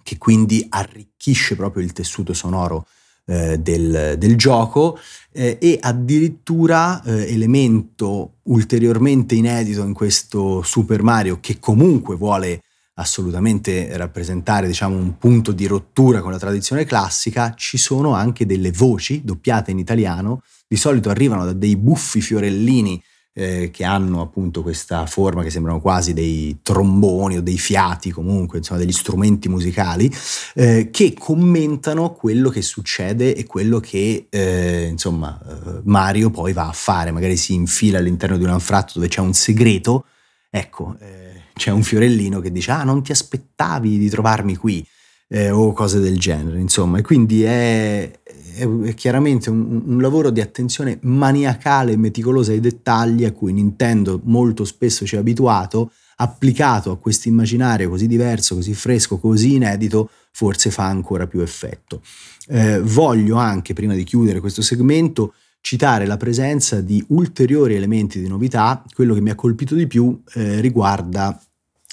che 0.10 0.18
quindi 0.18 0.66
arricchisce 0.68 1.56
proprio 1.56 1.84
il 1.84 1.94
tessuto 1.94 2.34
sonoro 2.34 2.88
eh, 3.28 3.60
del, 3.60 4.16
del, 4.18 4.36
gioco 4.38 4.98
eh, 5.32 5.60
e 5.62 5.78
addirittura 5.80 7.00
eh, 7.04 7.32
elemento 7.32 8.38
ulteriormente 8.46 9.36
inedito 9.36 9.84
in 9.84 9.94
questo 9.94 10.64
Super 10.64 11.04
Mario 11.04 11.38
che 11.40 11.60
comunque 11.60 12.16
vuole 12.16 12.64
assolutamente 12.96 13.96
rappresentare 13.98 14.66
diciamo, 14.66 14.98
un 14.98 15.20
punto 15.20 15.52
di 15.52 15.68
rottura 15.68 16.22
con 16.22 16.32
la 16.32 16.40
tradizione 16.40 16.86
classica, 16.86 17.54
ci 17.56 17.78
sono 17.78 18.16
anche 18.16 18.48
delle 18.48 18.72
voci 18.72 19.22
doppiate 19.24 19.70
in 19.70 19.78
italiano, 19.78 20.42
di 20.68 20.76
solito 20.76 21.12
arrivano 21.12 21.46
da 21.46 21.54
dei 21.54 21.76
buffi 21.76 22.20
fiorellini 22.20 23.00
eh, 23.34 23.70
che 23.72 23.84
hanno 23.84 24.22
appunto 24.22 24.62
questa 24.62 25.06
forma 25.06 25.44
che 25.44 25.50
sembrano 25.50 25.80
quasi 25.80 26.14
dei 26.14 26.60
tromboni 26.62 27.38
o 27.38 27.42
dei 27.42 27.58
fiati 27.58 28.12
comunque, 28.12 28.58
insomma 28.58 28.80
degli 28.80 28.92
strumenti 28.92 29.48
musicali, 29.50 30.12
eh, 30.56 30.90
che 30.92 31.14
commentano 31.14 32.12
quello 32.14 32.50
che 32.50 32.62
succede 32.62 33.36
e 33.36 33.46
quello 33.46 33.80
che 33.80 34.28
eh, 34.30 34.88
insomma 34.90 35.40
eh, 35.48 35.82
Mario 35.84 36.30
poi 36.30 36.54
va 36.54 36.68
a 36.68 36.74
fare, 36.74 37.12
magari 37.12 37.38
si 37.38 37.54
infila 37.54 38.00
all'interno 38.00 38.38
di 38.38 38.44
un 38.44 38.50
anfratto 38.50 38.94
dove 38.96 39.08
c'è 39.08 39.22
un 39.22 39.34
segreto, 39.34 40.06
ecco 40.50 40.96
eh, 41.00 41.44
c'è 41.54 41.72
un 41.72 41.84
fiorellino 41.84 42.40
che 42.40 42.52
dice 42.52 42.72
ah 42.72 42.84
non 42.84 43.04
ti 43.04 43.12
aspettavi 43.12 43.98
di 43.98 44.10
trovarmi 44.10 44.56
qui. 44.56 44.86
Eh, 45.30 45.52
o 45.52 45.72
cose 45.74 46.00
del 46.00 46.20
genere, 46.20 46.60
insomma. 46.60 46.98
E 46.98 47.02
quindi 47.02 47.44
è, 47.44 48.12
è 48.56 48.94
chiaramente 48.96 49.50
un, 49.50 49.84
un, 49.86 50.02
lavoro 50.02 50.32
di 50.32 50.42
attenzione 50.42 50.98
maniacale 51.04 51.94
e 51.94 51.98
meticolosa 51.98 52.52
ai 52.52 52.60
dettagli 52.60 53.26
a 53.26 53.32
cui 53.32 53.54
Nintendo 53.54 54.20
molto 54.24 54.66
spesso 54.66 55.06
ci 55.06 55.16
ha 55.16 55.20
abituato, 55.20 55.92
applicato 56.18 56.92
a 56.92 56.98
questo 56.98 57.28
immaginario 57.30 57.90
così 57.90 58.08
diverso, 58.08 58.56
così 58.56 58.74
fresco, 58.74 59.20
così 59.20 59.56
inedito, 59.56 60.10
forse 60.32 60.72
fa 60.72 60.86
ancora 60.86 61.28
più 61.28 61.42
effetto. 61.42 62.02
Eh, 62.48 62.82
voglio 62.82 63.38
anche, 63.38 63.74
prima 63.74 63.94
di 63.94 64.04
chiudere 64.04 64.40
questo 64.40 64.62
segmento, 64.62 65.34
citare 65.62 66.06
la 66.06 66.18
presenza 66.18 66.82
di 66.82 67.04
ulteriori 67.10 67.76
elementi 67.76 68.20
di 68.20 68.28
novità. 68.28 68.84
Quello 68.94 69.14
che 69.14 69.22
mi 69.22 69.30
ha 69.30 69.36
colpito 69.36 69.76
di 69.76 69.88
più 69.88 70.20
eh, 70.34 70.60
riguarda 70.60 71.40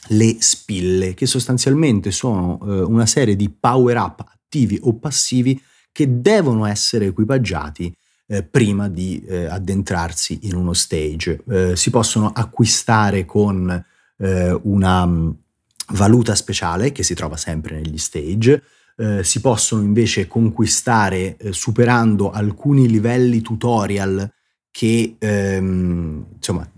le 0.08 0.36
spille, 0.40 1.14
che 1.14 1.26
sostanzialmente 1.26 2.10
sono 2.10 2.58
eh, 2.62 2.80
una 2.82 3.06
serie 3.06 3.36
di 3.36 3.48
power 3.48 3.96
up 3.96 4.20
attivi 4.20 4.78
o 4.82 4.94
passivi 4.94 5.60
che 5.92 6.20
devono 6.20 6.66
essere 6.66 7.06
equipaggiati 7.06 7.94
eh, 8.28 8.42
prima 8.42 8.88
di 8.88 9.24
eh, 9.26 9.46
addentrarsi 9.46 10.40
in 10.42 10.54
uno 10.54 10.72
stage. 10.72 11.42
Eh, 11.48 11.76
si 11.76 11.90
possono 11.90 12.32
acquistare 12.34 13.24
con 13.24 13.84
eh, 14.18 14.60
una 14.62 15.06
mm, 15.06 15.30
valuta 15.92 16.34
speciale 16.34 16.92
che 16.92 17.02
si 17.02 17.14
trova 17.14 17.36
sempre 17.36 17.76
negli 17.76 17.98
stage. 17.98 18.62
Eh, 18.96 19.24
si 19.24 19.40
possono 19.40 19.82
invece 19.82 20.26
conquistare 20.26 21.36
superando 21.50 22.30
alcuni 22.30 22.88
livelli 22.88 23.40
tutorial 23.42 24.30
che 24.76 25.16
ehm, 25.18 26.26
insomma, 26.34 26.70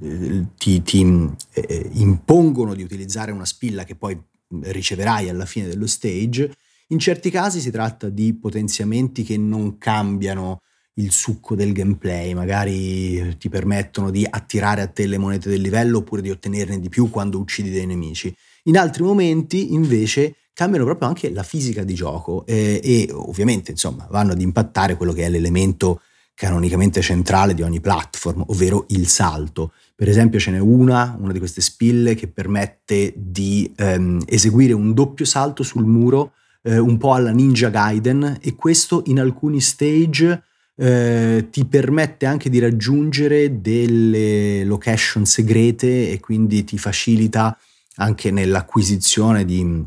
ti, 0.56 0.82
ti 0.84 1.32
eh, 1.54 1.90
impongono 1.94 2.76
di 2.76 2.84
utilizzare 2.84 3.32
una 3.32 3.44
spilla 3.44 3.82
che 3.82 3.96
poi 3.96 4.16
riceverai 4.60 5.28
alla 5.28 5.46
fine 5.46 5.66
dello 5.66 5.88
stage. 5.88 6.54
In 6.90 7.00
certi 7.00 7.28
casi 7.28 7.58
si 7.58 7.72
tratta 7.72 8.08
di 8.08 8.34
potenziamenti 8.34 9.24
che 9.24 9.36
non 9.36 9.78
cambiano 9.78 10.60
il 10.94 11.10
succo 11.10 11.56
del 11.56 11.72
gameplay, 11.72 12.34
magari 12.34 13.36
ti 13.36 13.48
permettono 13.48 14.10
di 14.12 14.24
attirare 14.30 14.80
a 14.80 14.86
te 14.86 15.08
le 15.08 15.18
monete 15.18 15.48
del 15.48 15.60
livello 15.60 15.98
oppure 15.98 16.22
di 16.22 16.30
ottenerne 16.30 16.78
di 16.78 16.88
più 16.88 17.10
quando 17.10 17.40
uccidi 17.40 17.70
dei 17.70 17.86
nemici. 17.86 18.32
In 18.64 18.78
altri 18.78 19.02
momenti 19.02 19.72
invece 19.72 20.36
cambiano 20.52 20.84
proprio 20.84 21.08
anche 21.08 21.32
la 21.32 21.42
fisica 21.42 21.82
di 21.82 21.94
gioco 21.94 22.46
eh, 22.46 22.80
e 22.80 23.08
ovviamente 23.10 23.72
insomma 23.72 24.06
vanno 24.08 24.34
ad 24.34 24.40
impattare 24.40 24.94
quello 24.94 25.12
che 25.12 25.24
è 25.24 25.28
l'elemento 25.28 26.00
canonicamente 26.38 27.00
centrale 27.00 27.52
di 27.52 27.62
ogni 27.62 27.80
platform, 27.80 28.44
ovvero 28.46 28.84
il 28.90 29.08
salto. 29.08 29.72
Per 29.96 30.08
esempio 30.08 30.38
ce 30.38 30.52
n'è 30.52 30.60
una, 30.60 31.16
una 31.18 31.32
di 31.32 31.40
queste 31.40 31.60
spille, 31.60 32.14
che 32.14 32.28
permette 32.28 33.12
di 33.16 33.72
ehm, 33.74 34.22
eseguire 34.24 34.72
un 34.72 34.94
doppio 34.94 35.24
salto 35.24 35.64
sul 35.64 35.84
muro, 35.84 36.34
eh, 36.62 36.78
un 36.78 36.96
po' 36.96 37.14
alla 37.14 37.32
Ninja 37.32 37.70
Gaiden, 37.70 38.38
e 38.40 38.54
questo 38.54 39.02
in 39.06 39.18
alcuni 39.18 39.60
stage 39.60 40.44
eh, 40.76 41.48
ti 41.50 41.64
permette 41.64 42.24
anche 42.24 42.48
di 42.48 42.60
raggiungere 42.60 43.60
delle 43.60 44.62
location 44.62 45.26
segrete 45.26 46.12
e 46.12 46.20
quindi 46.20 46.62
ti 46.62 46.78
facilita 46.78 47.58
anche 47.96 48.30
nell'acquisizione 48.30 49.44
di 49.44 49.84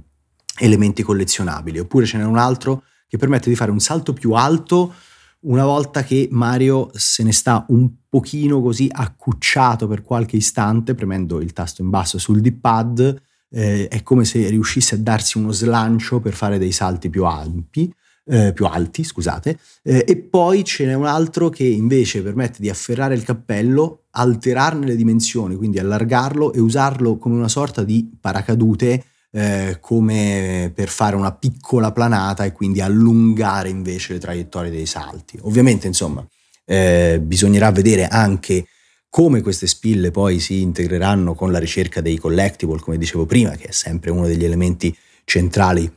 elementi 0.60 1.02
collezionabili. 1.02 1.80
Oppure 1.80 2.06
ce 2.06 2.18
n'è 2.18 2.26
un 2.26 2.38
altro 2.38 2.84
che 3.08 3.16
permette 3.16 3.50
di 3.50 3.56
fare 3.56 3.72
un 3.72 3.80
salto 3.80 4.12
più 4.12 4.34
alto 4.34 4.94
una 5.42 5.66
volta 5.66 6.04
che 6.04 6.28
Mario 6.32 6.90
se 6.94 7.24
ne 7.24 7.32
sta 7.32 7.66
un 7.70 7.90
pochino 8.08 8.62
così 8.62 8.88
accucciato 8.92 9.88
per 9.88 10.04
qualche 10.04 10.36
istante, 10.36 10.94
premendo 10.94 11.42
il 11.42 11.54
tasto 11.54 11.82
in 11.82 11.90
basso 11.90 12.18
sul 12.18 12.42
D-pad, 12.42 13.22
eh, 13.50 13.88
è 13.88 14.04
come 14.04 14.26
se 14.26 14.48
riuscisse 14.50 14.96
a 14.96 14.98
darsi 15.00 15.38
uno 15.38 15.52
slancio 15.52 16.20
per 16.20 16.34
fare 16.34 16.58
dei 16.58 16.72
salti 16.72 17.10
più 17.10 17.26
ampi. 17.26 17.94
Eh, 18.24 18.54
più 18.54 18.68
alti, 18.68 19.04
scusate, 19.04 19.58
eh, 19.82 20.06
e 20.08 20.16
poi 20.16 20.64
ce 20.64 20.86
n'è 20.86 20.94
un 20.94 21.08
altro 21.08 21.50
che 21.50 21.64
invece 21.64 22.22
permette 22.22 22.62
di 22.62 22.70
afferrare 22.70 23.16
il 23.16 23.24
cappello, 23.24 24.04
alterarne 24.12 24.86
le 24.86 24.96
dimensioni, 24.96 25.56
quindi 25.56 25.80
allargarlo 25.80 26.54
e 26.54 26.60
usarlo 26.60 27.18
come 27.18 27.36
una 27.36 27.48
sorta 27.48 27.84
di 27.84 28.10
paracadute 28.22 29.04
eh, 29.32 29.78
come 29.80 30.72
per 30.76 30.90
fare 30.90 31.16
una 31.16 31.32
piccola 31.34 31.92
planata 31.92 32.44
e 32.44 32.52
quindi 32.52 32.82
allungare 32.82 33.70
invece 33.70 34.14
le 34.14 34.20
traiettorie 34.20 34.72
dei 34.72 34.86
salti. 34.86 35.38
Ovviamente, 35.42 35.88
insomma, 35.88 36.26
eh, 36.66 37.20
bisognerà 37.22 37.72
vedere 37.72 38.08
anche 38.08 38.66
come 39.10 39.42
queste 39.42 39.68
spille 39.68 40.10
poi 40.12 40.40
si 40.40 40.62
integreranno 40.62 41.34
con 41.34 41.52
la 41.52 41.60
ricerca 41.60 42.00
dei 42.00 42.18
collectible, 42.18 42.80
come 42.80 42.98
dicevo 42.98 43.26
prima, 43.26 43.52
che 43.52 43.68
è 43.68 43.72
sempre 43.72 44.10
uno 44.12 44.26
degli 44.26 44.46
elementi 44.46 44.96
centrali 45.26 45.92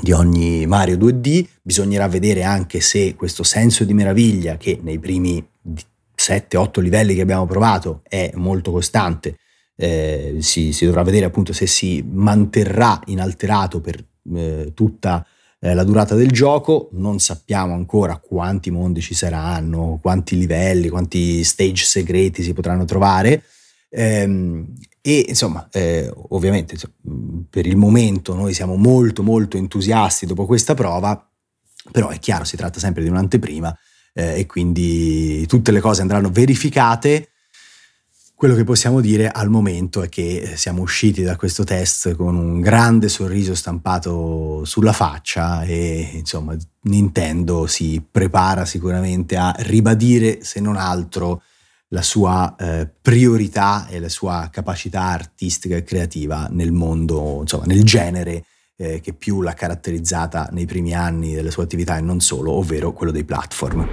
di 0.00 0.12
ogni 0.12 0.66
Mario 0.66 0.96
2D. 0.96 1.46
Bisognerà 1.62 2.08
vedere 2.08 2.42
anche 2.42 2.80
se 2.80 3.14
questo 3.14 3.42
senso 3.42 3.84
di 3.84 3.94
meraviglia 3.94 4.56
che 4.56 4.78
nei 4.82 4.98
primi 4.98 5.44
7-8 6.16 6.80
livelli 6.80 7.14
che 7.14 7.20
abbiamo 7.20 7.46
provato 7.46 8.02
è 8.08 8.30
molto 8.34 8.72
costante 8.72 9.36
eh, 9.82 10.36
si, 10.38 10.72
si, 10.72 10.84
dovrà 10.84 11.02
vedere 11.02 11.24
appunto 11.24 11.52
se 11.52 11.66
si 11.66 12.04
manterrà 12.08 13.00
inalterato 13.06 13.80
per 13.80 14.04
eh, 14.32 14.70
tutta 14.74 15.26
eh, 15.58 15.74
la 15.74 15.82
durata 15.82 16.14
del 16.14 16.30
gioco, 16.30 16.88
non 16.92 17.18
sappiamo 17.18 17.74
ancora 17.74 18.18
quanti 18.18 18.70
mondi 18.70 19.00
ci 19.00 19.14
saranno, 19.14 19.98
quanti 20.00 20.38
livelli, 20.38 20.88
quanti 20.88 21.42
stage 21.42 21.82
segreti 21.82 22.44
si 22.44 22.52
potranno 22.52 22.84
trovare. 22.84 23.42
Ehm, 23.90 24.72
e 25.00 25.24
insomma, 25.26 25.68
eh, 25.72 26.08
ovviamente 26.28 26.76
per 27.50 27.66
il 27.66 27.76
momento 27.76 28.34
noi 28.34 28.54
siamo 28.54 28.76
molto 28.76 29.24
molto 29.24 29.56
entusiasti 29.56 30.26
dopo 30.26 30.46
questa 30.46 30.74
prova, 30.74 31.28
però 31.90 32.10
è 32.10 32.20
chiaro, 32.20 32.44
si 32.44 32.56
tratta 32.56 32.78
sempre 32.78 33.02
di 33.02 33.08
un'anteprima 33.08 33.76
eh, 34.14 34.38
e 34.38 34.46
quindi 34.46 35.44
tutte 35.48 35.72
le 35.72 35.80
cose 35.80 36.02
andranno 36.02 36.30
verificate 36.30 37.31
quello 38.42 38.56
che 38.56 38.64
possiamo 38.64 39.00
dire 39.00 39.28
al 39.28 39.50
momento 39.50 40.02
è 40.02 40.08
che 40.08 40.54
siamo 40.56 40.82
usciti 40.82 41.22
da 41.22 41.36
questo 41.36 41.62
test 41.62 42.16
con 42.16 42.34
un 42.34 42.60
grande 42.60 43.08
sorriso 43.08 43.54
stampato 43.54 44.64
sulla 44.64 44.92
faccia 44.92 45.62
e 45.62 46.10
insomma 46.14 46.56
Nintendo 46.80 47.68
si 47.68 48.02
prepara 48.10 48.64
sicuramente 48.64 49.36
a 49.36 49.54
ribadire 49.58 50.42
se 50.42 50.58
non 50.58 50.74
altro 50.74 51.42
la 51.90 52.02
sua 52.02 52.56
eh, 52.58 52.90
priorità 53.00 53.86
e 53.86 54.00
la 54.00 54.08
sua 54.08 54.48
capacità 54.50 55.02
artistica 55.02 55.76
e 55.76 55.84
creativa 55.84 56.48
nel 56.50 56.72
mondo, 56.72 57.42
insomma 57.42 57.66
nel 57.66 57.84
genere 57.84 58.44
eh, 58.76 58.98
che 59.00 59.12
più 59.12 59.40
l'ha 59.42 59.54
caratterizzata 59.54 60.48
nei 60.50 60.66
primi 60.66 60.94
anni 60.94 61.32
della 61.32 61.52
sua 61.52 61.62
attività 61.62 61.96
e 61.96 62.00
non 62.00 62.18
solo, 62.18 62.50
ovvero 62.50 62.92
quello 62.92 63.12
dei 63.12 63.22
platform. 63.22 63.88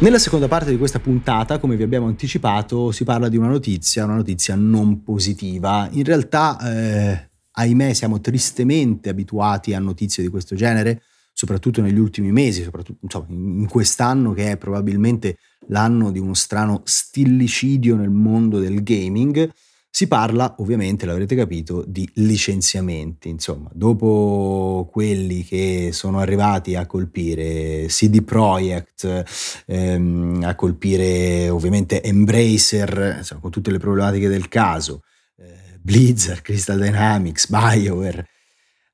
Nella 0.00 0.18
seconda 0.18 0.48
parte 0.48 0.70
di 0.70 0.76
questa 0.76 0.98
puntata, 0.98 1.58
come 1.58 1.76
vi 1.76 1.82
abbiamo 1.82 2.06
anticipato, 2.06 2.90
si 2.90 3.04
parla 3.04 3.28
di 3.28 3.36
una 3.36 3.48
notizia, 3.48 4.04
una 4.04 4.16
notizia 4.16 4.54
non 4.54 5.02
positiva. 5.02 5.88
In 5.92 6.04
realtà, 6.04 6.58
eh, 6.60 7.30
ahimè, 7.52 7.92
siamo 7.92 8.20
tristemente 8.20 9.08
abituati 9.08 9.72
a 9.72 9.78
notizie 9.78 10.22
di 10.22 10.28
questo 10.28 10.54
genere, 10.54 11.02
soprattutto 11.32 11.80
negli 11.80 11.98
ultimi 11.98 12.32
mesi, 12.32 12.62
soprattutto 12.62 12.98
insomma, 13.02 13.26
in 13.28 13.66
quest'anno 13.68 14.32
che 14.32 14.52
è 14.52 14.56
probabilmente 14.56 15.38
l'anno 15.68 16.10
di 16.10 16.18
uno 16.18 16.34
strano 16.34 16.82
stillicidio 16.84 17.96
nel 17.96 18.10
mondo 18.10 18.58
del 18.58 18.82
gaming. 18.82 19.50
Si 19.96 20.08
parla, 20.08 20.56
ovviamente, 20.58 21.06
l'avrete 21.06 21.36
capito, 21.36 21.84
di 21.86 22.10
licenziamenti. 22.14 23.28
Insomma, 23.28 23.70
dopo 23.72 24.88
quelli 24.90 25.44
che 25.44 25.90
sono 25.92 26.18
arrivati 26.18 26.74
a 26.74 26.84
colpire 26.84 27.86
CD 27.86 28.24
Projekt, 28.24 29.22
ehm, 29.66 30.42
a 30.42 30.56
colpire 30.56 31.48
ovviamente 31.48 32.02
Embracer, 32.02 33.18
insomma, 33.18 33.40
con 33.40 33.52
tutte 33.52 33.70
le 33.70 33.78
problematiche 33.78 34.26
del 34.26 34.48
caso, 34.48 35.02
eh, 35.36 35.78
Blizzard, 35.80 36.42
Crystal 36.42 36.80
Dynamics, 36.80 37.48
BioWare, 37.48 38.26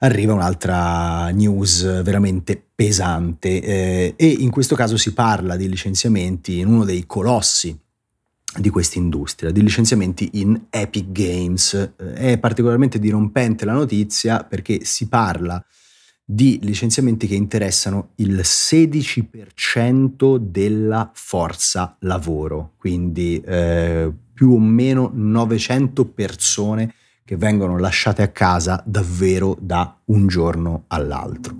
arriva 0.00 0.34
un'altra 0.34 1.30
news 1.30 2.02
veramente 2.02 2.62
pesante 2.74 3.62
eh, 3.62 4.14
e 4.18 4.26
in 4.26 4.50
questo 4.50 4.74
caso 4.74 4.98
si 4.98 5.14
parla 5.14 5.56
di 5.56 5.66
licenziamenti 5.66 6.58
in 6.58 6.66
uno 6.66 6.84
dei 6.84 7.06
colossi 7.06 7.74
di 8.58 8.70
questa 8.70 8.98
industria, 8.98 9.50
di 9.50 9.62
licenziamenti 9.62 10.30
in 10.34 10.66
Epic 10.70 11.10
Games. 11.12 11.92
Eh, 11.96 12.12
è 12.14 12.38
particolarmente 12.38 12.98
dirompente 12.98 13.64
la 13.64 13.72
notizia 13.72 14.42
perché 14.44 14.84
si 14.84 15.08
parla 15.08 15.64
di 16.24 16.58
licenziamenti 16.62 17.26
che 17.26 17.34
interessano 17.34 18.10
il 18.16 18.40
16% 18.42 20.36
della 20.36 21.10
forza 21.12 21.96
lavoro, 22.00 22.74
quindi 22.76 23.42
eh, 23.44 24.12
più 24.32 24.52
o 24.52 24.58
meno 24.60 25.10
900 25.12 26.04
persone 26.06 26.94
che 27.24 27.36
vengono 27.36 27.78
lasciate 27.78 28.22
a 28.22 28.28
casa 28.28 28.80
davvero 28.86 29.56
da 29.60 29.98
un 30.06 30.28
giorno 30.28 30.84
all'altro. 30.86 31.56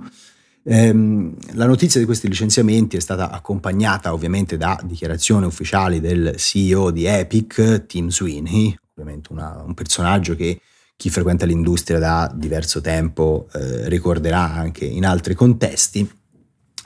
Ehm, 0.65 1.37
la 1.53 1.67
notizia 1.67 1.99
di 2.01 2.07
questi 2.07 2.29
licenziamenti 2.29 2.97
è 2.97 3.01
stata 3.01 3.31
accompagnata 3.31 4.13
ovviamente 4.13 4.57
da 4.57 4.79
dichiarazioni 4.85 5.47
ufficiali 5.47 6.01
del 6.01 6.35
CEO 6.37 6.91
di 6.91 7.07
Epic, 7.07 7.87
Tim 7.87 8.09
Sweeney, 8.09 8.77
ovviamente 8.95 9.33
una, 9.33 9.63
un 9.65 9.75
personaggio 9.75 10.37
che 10.37 10.61
chi 10.97 11.09
frequenta 11.09 11.47
l'industria 11.47 11.99
da 11.99 12.31
diverso 12.35 12.83
tempo 12.83 13.49
eh, 13.55 13.89
ricorderà 13.89 14.53
anche 14.53 14.85
in 14.85 15.07
altri 15.07 15.33
contesti, 15.33 16.09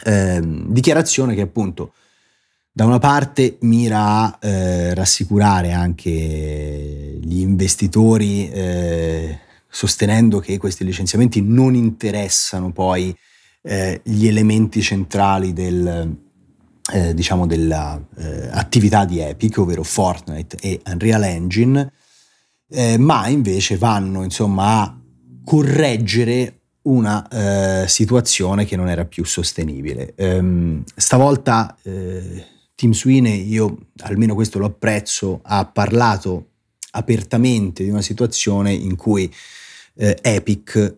eh, 0.04 0.40
dichiarazione 0.68 1.34
che 1.34 1.40
appunto 1.40 1.94
da 2.70 2.84
una 2.84 3.00
parte 3.00 3.58
mira 3.62 4.22
a 4.22 4.38
eh, 4.40 4.94
rassicurare 4.94 5.72
anche 5.72 6.10
gli 6.10 7.40
investitori 7.40 8.50
eh, 8.50 9.38
sostenendo 9.68 10.38
che 10.38 10.58
questi 10.58 10.84
licenziamenti 10.84 11.40
non 11.40 11.74
interessano 11.74 12.70
poi 12.70 13.16
eh, 13.66 14.00
gli 14.04 14.26
elementi 14.26 14.82
centrali 14.82 15.54
del, 15.54 16.14
eh, 16.92 17.14
diciamo 17.14 17.46
dell'attività 17.46 19.02
eh, 19.02 19.06
di 19.06 19.20
Epic, 19.20 19.58
ovvero 19.58 19.82
Fortnite 19.82 20.58
e 20.60 20.80
Unreal 20.84 21.24
Engine, 21.24 21.92
eh, 22.68 22.98
ma 22.98 23.26
invece 23.28 23.78
vanno 23.78 24.22
insomma 24.22 24.82
a 24.82 25.00
correggere 25.44 26.60
una 26.82 27.26
eh, 27.82 27.88
situazione 27.88 28.66
che 28.66 28.76
non 28.76 28.88
era 28.88 29.06
più 29.06 29.24
sostenibile. 29.24 30.12
Ehm, 30.14 30.84
stavolta 30.94 31.74
Tim 31.82 32.92
Sweeney, 32.92 33.48
io 33.48 33.78
almeno 34.02 34.34
questo 34.34 34.58
lo 34.58 34.66
apprezzo, 34.66 35.40
ha 35.42 35.64
parlato 35.64 36.48
apertamente 36.90 37.82
di 37.82 37.88
una 37.88 38.02
situazione 38.02 38.72
in 38.72 38.96
cui 38.96 39.32
eh, 39.96 40.18
Epic 40.20 40.96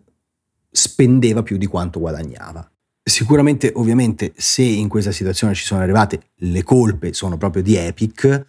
spendeva 0.76 1.42
più 1.42 1.56
di 1.56 1.66
quanto 1.66 1.98
guadagnava. 1.98 2.70
Sicuramente, 3.02 3.72
ovviamente, 3.74 4.32
se 4.36 4.62
in 4.62 4.88
questa 4.88 5.12
situazione 5.12 5.54
ci 5.54 5.64
sono 5.64 5.80
arrivate, 5.80 6.32
le 6.34 6.62
colpe 6.62 7.12
sono 7.12 7.38
proprio 7.38 7.62
di 7.62 7.76
Epic, 7.76 8.46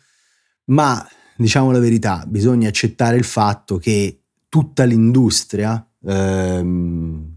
ma 0.66 1.08
diciamo 1.38 1.72
la 1.72 1.80
verità, 1.80 2.26
bisogna 2.28 2.68
accettare 2.68 3.16
il 3.16 3.24
fatto 3.24 3.78
che 3.78 4.24
tutta 4.50 4.84
l'industria 4.84 5.88
ehm, 6.04 7.36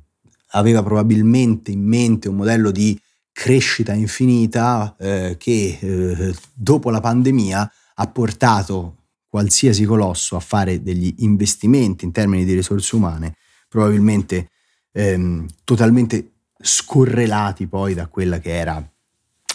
aveva 0.52 0.82
probabilmente 0.82 1.70
in 1.70 1.82
mente 1.82 2.28
un 2.28 2.36
modello 2.36 2.70
di 2.70 2.98
crescita 3.30 3.92
infinita 3.92 4.96
eh, 4.98 5.36
che 5.38 5.78
eh, 5.80 6.34
dopo 6.52 6.90
la 6.90 7.00
pandemia 7.00 7.72
ha 7.94 8.06
portato 8.08 8.96
qualsiasi 9.28 9.84
colosso 9.84 10.34
a 10.34 10.40
fare 10.40 10.82
degli 10.82 11.14
investimenti 11.18 12.04
in 12.04 12.12
termini 12.12 12.44
di 12.44 12.54
risorse 12.54 12.96
umane, 12.96 13.36
probabilmente 13.68 14.50
ehm, 14.92 15.46
totalmente 15.64 16.30
scorrelati 16.62 17.66
poi 17.66 17.94
da 17.94 18.06
quella 18.06 18.38
che 18.38 18.56
era 18.56 18.86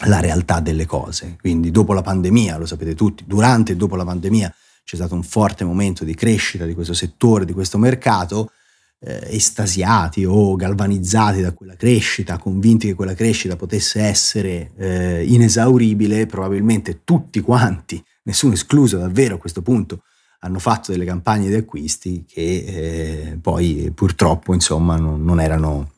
la 0.08 0.20
realtà 0.20 0.60
delle 0.60 0.86
cose. 0.86 1.38
Quindi 1.39 1.72
dopo 1.72 1.94
la 1.94 2.01
pandemia, 2.01 2.58
lo 2.58 2.65
sapete 2.65 2.96
tutti, 2.96 3.24
durante 3.25 3.74
e 3.74 3.75
dopo 3.75 3.96
la 3.96 4.06
pandemia 4.06 4.54
c'è 4.84 4.96
stato 4.96 5.15
un 5.15 5.24
forte 5.24 5.63
momento 5.63 6.04
di 6.04 6.13
crescita 6.13 6.65
di 6.65 6.74
questo 6.74 6.94
settore, 6.94 7.46
di 7.46 7.54
questo 7.54 7.77
mercato, 7.77 8.51
eh, 9.00 9.36
estasiati 9.36 10.25
o 10.25 10.56
galvanizzati 10.56 11.42
da 11.42 11.54
quella 11.54 11.75
crescita, 11.75 12.38
convinti 12.38 12.88
che 12.88 12.94
quella 12.94 13.13
crescita 13.13 13.56
potesse 13.56 14.01
essere 14.01 14.72
eh, 14.77 15.24
inesauribile, 15.25 16.25
probabilmente 16.25 17.01
tutti 17.04 17.39
quanti 17.42 18.04
nessuno 18.24 18.54
escluso 18.54 18.98
davvero 18.98 19.36
a 19.36 19.39
questo 19.39 19.62
punto, 19.62 20.04
hanno 20.46 20.60
fatto 20.60 20.92
delle 20.92 21.06
campagne 21.06 21.50
di 21.50 21.56
acquisti 21.56 22.24
che 22.28 22.42
eh, 22.42 23.38
poi 23.42 23.92
purtroppo 23.94 24.54
insomma 24.54 24.96
non, 24.96 25.24
non, 25.24 25.42
erano, 25.42 25.92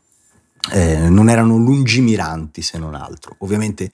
eh, 0.72 1.10
non, 1.10 1.30
erano, 1.30 1.58
lungimiranti 1.58 2.62
se 2.62 2.78
non 2.78 2.96
altro. 2.96 3.36
Ovviamente 3.40 3.92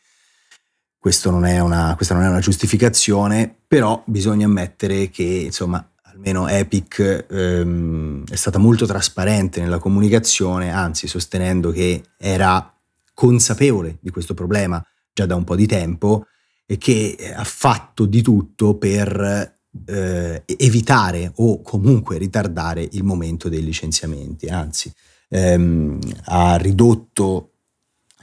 non 1.31 1.43
una, 1.59 1.95
questa 1.95 2.13
non 2.13 2.23
è 2.23 2.27
una 2.27 2.39
giustificazione, 2.39 3.53
però 3.67 4.03
bisogna 4.05 4.45
ammettere 4.45 5.09
che 5.09 5.23
insomma 5.23 5.85
almeno 6.03 6.47
Epic 6.47 7.25
ehm, 7.29 8.23
è 8.29 8.35
stata 8.35 8.59
molto 8.59 8.85
trasparente 8.85 9.59
nella 9.59 9.79
comunicazione, 9.79 10.71
anzi 10.71 11.07
sostenendo 11.07 11.71
che 11.71 12.03
era 12.15 12.71
consapevole 13.13 13.97
di 13.99 14.11
questo 14.11 14.35
problema 14.35 14.83
già 15.11 15.25
da 15.25 15.35
un 15.35 15.43
po' 15.43 15.55
di 15.55 15.65
tempo 15.65 16.27
e 16.65 16.77
che 16.77 17.33
ha 17.35 17.43
fatto 17.43 18.05
di 18.05 18.21
tutto 18.21 18.77
per 18.77 19.61
eh, 19.85 20.43
evitare 20.45 21.31
o 21.35 21.61
comunque 21.61 22.17
ritardare 22.17 22.87
il 22.91 23.03
momento 23.03 23.49
dei 23.49 23.63
licenziamenti, 23.63 24.47
anzi 24.47 24.91
ehm, 25.29 25.99
ha 26.25 26.55
ridotto 26.55 27.51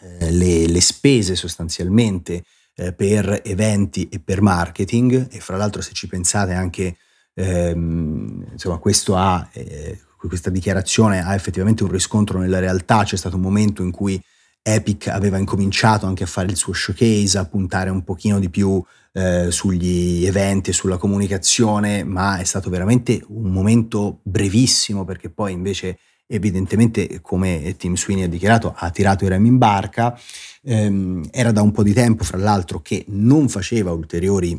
eh, 0.00 0.30
le, 0.30 0.66
le, 0.66 0.80
spese 0.80 1.34
sostanzialmente 1.34 2.44
eh, 2.74 2.92
per 2.92 3.42
eventi 3.44 4.08
e 4.08 4.20
per 4.20 4.40
marketing 4.40 5.28
e 5.30 5.40
fra 5.40 5.56
l'altro 5.56 5.82
se 5.82 5.92
ci 5.92 6.06
pensate 6.06 6.52
anche 6.52 6.96
ehm, 7.34 8.48
insomma 8.52 8.78
questo 8.78 9.16
ha 9.16 9.48
eh, 9.52 9.98
questa 10.28 10.50
dichiarazione 10.50 11.24
ha 11.24 11.34
effettivamente 11.34 11.82
un 11.82 11.90
riscontro 11.90 12.38
nella 12.38 12.58
realtà, 12.58 13.04
c'è 13.04 13.16
stato 13.16 13.36
un 13.36 13.42
momento 13.42 13.82
in 13.82 13.90
cui 13.90 14.22
Epic 14.62 15.08
aveva 15.08 15.38
incominciato 15.38 16.06
anche 16.06 16.24
a 16.24 16.26
fare 16.26 16.48
il 16.48 16.56
suo 16.56 16.72
showcase, 16.72 17.38
a 17.38 17.46
puntare 17.46 17.90
un 17.90 18.04
pochino 18.04 18.38
di 18.38 18.50
più 18.50 18.82
eh, 19.12 19.50
sugli 19.50 20.24
eventi 20.26 20.72
sulla 20.72 20.98
comunicazione, 20.98 22.04
ma 22.04 22.38
è 22.38 22.44
stato 22.44 22.70
veramente 22.70 23.24
un 23.28 23.50
momento 23.50 24.20
brevissimo 24.22 25.04
perché 25.04 25.30
poi 25.30 25.52
invece 25.52 25.98
evidentemente, 26.26 27.20
come 27.20 27.74
Tim 27.76 27.96
Sweeney 27.96 28.24
ha 28.24 28.28
dichiarato, 28.28 28.72
ha 28.76 28.90
tirato 28.90 29.24
i 29.24 29.28
remi 29.28 29.48
in 29.48 29.58
barca. 29.58 30.16
Ehm, 30.62 31.28
era 31.32 31.50
da 31.50 31.62
un 31.62 31.72
po' 31.72 31.82
di 31.82 31.92
tempo, 31.92 32.22
fra 32.22 32.38
l'altro, 32.38 32.80
che 32.80 33.04
non 33.08 33.48
faceva 33.48 33.90
ulteriori 33.90 34.52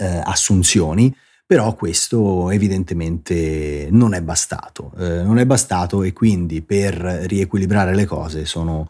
eh, 0.00 0.20
assunzioni, 0.24 1.14
però 1.46 1.74
questo 1.74 2.50
evidentemente 2.50 3.88
non 3.90 4.14
è 4.14 4.22
bastato. 4.22 4.92
Eh, 4.98 5.22
non 5.22 5.38
è 5.38 5.46
bastato 5.46 6.02
e 6.02 6.12
quindi 6.12 6.60
per 6.62 6.94
riequilibrare 6.94 7.94
le 7.94 8.04
cose 8.04 8.44
sono 8.44 8.88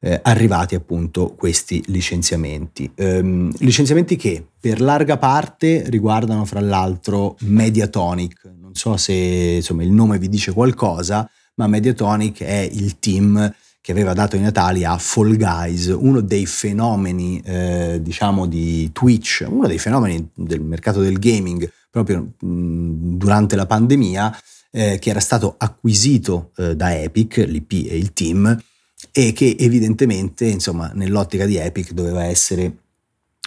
eh, 0.00 0.20
arrivati 0.22 0.74
appunto 0.74 1.34
questi 1.36 1.82
licenziamenti. 1.86 2.90
Um, 2.96 3.52
licenziamenti 3.58 4.16
che 4.16 4.44
per 4.60 4.80
larga 4.80 5.16
parte 5.18 5.84
riguardano 5.88 6.44
fra 6.44 6.60
l'altro 6.60 7.36
Mediatonic, 7.40 8.50
non 8.60 8.74
so 8.74 8.96
se 8.96 9.12
insomma, 9.12 9.82
il 9.82 9.90
nome 9.90 10.18
vi 10.18 10.28
dice 10.28 10.52
qualcosa, 10.52 11.28
ma 11.54 11.66
Mediatonic 11.66 12.42
è 12.42 12.68
il 12.70 12.98
team 12.98 13.52
che 13.80 13.92
aveva 13.92 14.12
dato 14.12 14.36
i 14.36 14.40
natali 14.40 14.84
a 14.84 14.98
Fall 14.98 15.36
Guys, 15.36 15.86
uno 15.86 16.20
dei 16.20 16.46
fenomeni 16.46 17.40
eh, 17.44 17.98
diciamo 18.02 18.46
di 18.46 18.90
Twitch, 18.92 19.46
uno 19.48 19.66
dei 19.66 19.78
fenomeni 19.78 20.28
del 20.34 20.60
mercato 20.60 21.00
del 21.00 21.18
gaming 21.18 21.70
proprio 21.90 22.34
mh, 22.38 23.16
durante 23.16 23.56
la 23.56 23.66
pandemia, 23.66 24.36
eh, 24.70 24.98
che 24.98 25.10
era 25.10 25.20
stato 25.20 25.54
acquisito 25.56 26.52
eh, 26.56 26.76
da 26.76 27.00
Epic, 27.00 27.38
l'IP 27.38 27.72
e 27.88 27.96
il 27.96 28.12
team, 28.12 28.56
e 29.18 29.32
che 29.32 29.56
evidentemente 29.58 30.44
insomma 30.44 30.92
nell'ottica 30.94 31.44
di 31.44 31.56
Epic 31.56 31.90
doveva 31.90 32.22
essere 32.26 32.72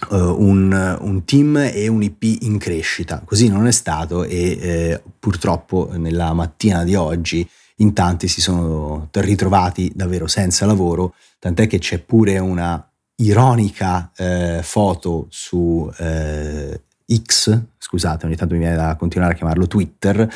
uh, 0.09 0.15
un, 0.17 0.97
un, 0.99 1.23
team 1.23 1.55
e 1.55 1.87
un 1.87 2.03
IP 2.03 2.41
in 2.41 2.57
crescita. 2.57 3.21
Così 3.23 3.47
non 3.47 3.65
è 3.67 3.71
stato 3.71 4.25
e 4.25 4.57
eh, 4.59 5.01
purtroppo 5.17 5.91
nella 5.93 6.33
mattina 6.33 6.83
di 6.83 6.95
oggi 6.95 7.49
in 7.77 7.93
tanti 7.93 8.27
si 8.27 8.41
sono 8.41 9.07
ritrovati 9.13 9.89
davvero 9.95 10.27
senza 10.27 10.65
lavoro 10.65 11.15
tant'è 11.39 11.67
che 11.67 11.79
c'è 11.79 11.99
pure 11.99 12.37
una 12.37 12.85
ironica 13.15 14.11
eh, 14.17 14.59
foto 14.63 15.27
su 15.29 15.89
eh, 15.99 16.81
X, 17.15 17.61
scusate, 17.77 18.25
ogni 18.25 18.35
tanto 18.35 18.55
mi 18.55 18.59
viene 18.59 18.75
da 18.75 18.95
continuare 18.97 19.33
a 19.33 19.35
chiamarlo 19.37 19.67
Twitter, 19.67 20.29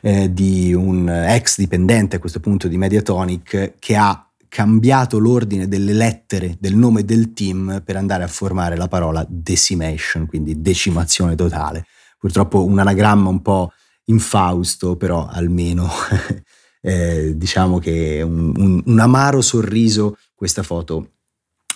eh, 0.00 0.32
di 0.32 0.72
un 0.72 1.08
ex 1.08 1.58
dipendente 1.58 2.16
a 2.16 2.18
questo 2.20 2.38
punto 2.38 2.68
di 2.68 2.76
Mediatonic 2.78 3.74
che 3.80 3.96
ha 3.96 4.25
cambiato 4.56 5.18
l'ordine 5.18 5.68
delle 5.68 5.92
lettere 5.92 6.56
del 6.58 6.76
nome 6.76 7.04
del 7.04 7.34
team 7.34 7.82
per 7.84 7.96
andare 7.96 8.24
a 8.24 8.26
formare 8.26 8.74
la 8.74 8.88
parola 8.88 9.22
decimation, 9.28 10.24
quindi 10.24 10.62
decimazione 10.62 11.34
totale. 11.34 11.84
Purtroppo 12.18 12.64
un 12.64 12.78
anagramma 12.78 13.28
un 13.28 13.42
po' 13.42 13.70
infausto, 14.04 14.96
però 14.96 15.26
almeno 15.26 15.90
eh, 16.80 17.36
diciamo 17.36 17.78
che 17.78 18.22
un, 18.22 18.54
un, 18.56 18.82
un 18.82 18.98
amaro 18.98 19.42
sorriso 19.42 20.16
questa 20.34 20.62
foto 20.62 21.10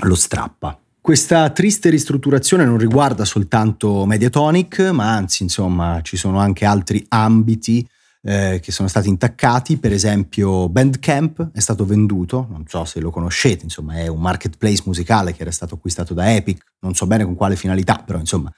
lo 0.05 0.15
strappa. 0.15 0.81
Questa 1.03 1.51
triste 1.51 1.91
ristrutturazione 1.91 2.65
non 2.65 2.79
riguarda 2.79 3.27
soltanto 3.27 4.07
Mediatonic, 4.07 4.81
ma 4.89 5.15
anzi, 5.15 5.43
insomma, 5.43 6.01
ci 6.01 6.17
sono 6.17 6.39
anche 6.39 6.65
altri 6.65 7.05
ambiti 7.09 7.87
eh, 8.23 8.61
che 8.63 8.73
sono 8.73 8.89
stati 8.89 9.09
intaccati, 9.09 9.79
per 9.79 9.93
esempio 9.93 10.69
Bandcamp 10.69 11.51
è 11.53 11.61
stato 11.61 11.85
venduto, 11.87 12.47
non 12.51 12.65
so 12.67 12.85
se 12.85 13.01
lo 13.01 13.11
conoscete, 13.11 13.65
insomma 13.65 13.95
è 13.95 14.07
un 14.09 14.21
marketplace 14.21 14.83
musicale 14.85 15.33
che 15.33 15.43
era 15.43 15.51
stato 15.51 15.77
acquistato 15.77 16.15
da 16.15 16.35
Epic, 16.35 16.63
non 16.81 16.95
so 16.95 17.07
bene 17.07 17.25
con 17.25 17.35
quale 17.35 17.57
finalità, 17.57 18.03
però 18.05 18.19
insomma 18.19 18.53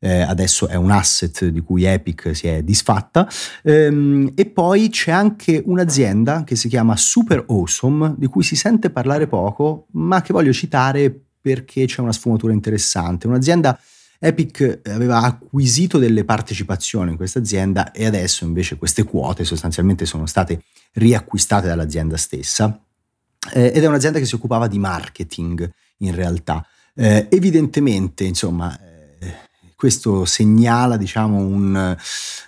eh, 0.00 0.20
adesso 0.20 0.68
è 0.68 0.76
un 0.76 0.90
asset 0.90 1.46
di 1.46 1.60
cui 1.60 1.84
Epic 1.84 2.34
si 2.34 2.46
è 2.46 2.62
disfatta. 2.62 3.28
Ehm, 3.64 4.32
e 4.34 4.46
poi 4.46 4.88
c'è 4.90 5.10
anche 5.10 5.60
un'azienda 5.64 6.44
che 6.44 6.56
si 6.56 6.68
chiama 6.68 6.96
Super 6.96 7.44
Awesome, 7.48 8.14
di 8.16 8.26
cui 8.26 8.42
si 8.42 8.56
sente 8.56 8.90
parlare 8.90 9.26
poco, 9.26 9.86
ma 9.92 10.22
che 10.22 10.32
voglio 10.32 10.52
citare 10.52 11.24
perché 11.40 11.86
c'è 11.86 12.00
una 12.00 12.12
sfumatura 12.12 12.52
interessante. 12.52 13.26
Un'azienda 13.26 13.78
Epic 14.18 14.80
aveva 14.84 15.20
acquisito 15.22 15.98
delle 15.98 16.24
partecipazioni 16.24 17.12
in 17.12 17.16
questa 17.16 17.38
azienda 17.38 17.92
e 17.92 18.04
adesso 18.04 18.44
invece 18.44 18.76
queste 18.76 19.04
quote 19.04 19.44
sostanzialmente 19.44 20.06
sono 20.06 20.26
state 20.26 20.62
riacquistate 20.94 21.68
dall'azienda 21.68 22.16
stessa 22.16 22.80
eh, 23.52 23.72
ed 23.74 23.82
è 23.82 23.86
un'azienda 23.86 24.18
che 24.18 24.26
si 24.26 24.34
occupava 24.34 24.66
di 24.66 24.78
marketing 24.78 25.70
in 25.98 26.14
realtà. 26.14 26.66
Eh, 26.94 27.28
evidentemente, 27.30 28.24
insomma, 28.24 28.76
eh, 28.80 29.34
questo 29.76 30.24
segnala 30.24 30.96
diciamo, 30.96 31.38
un, 31.38 31.96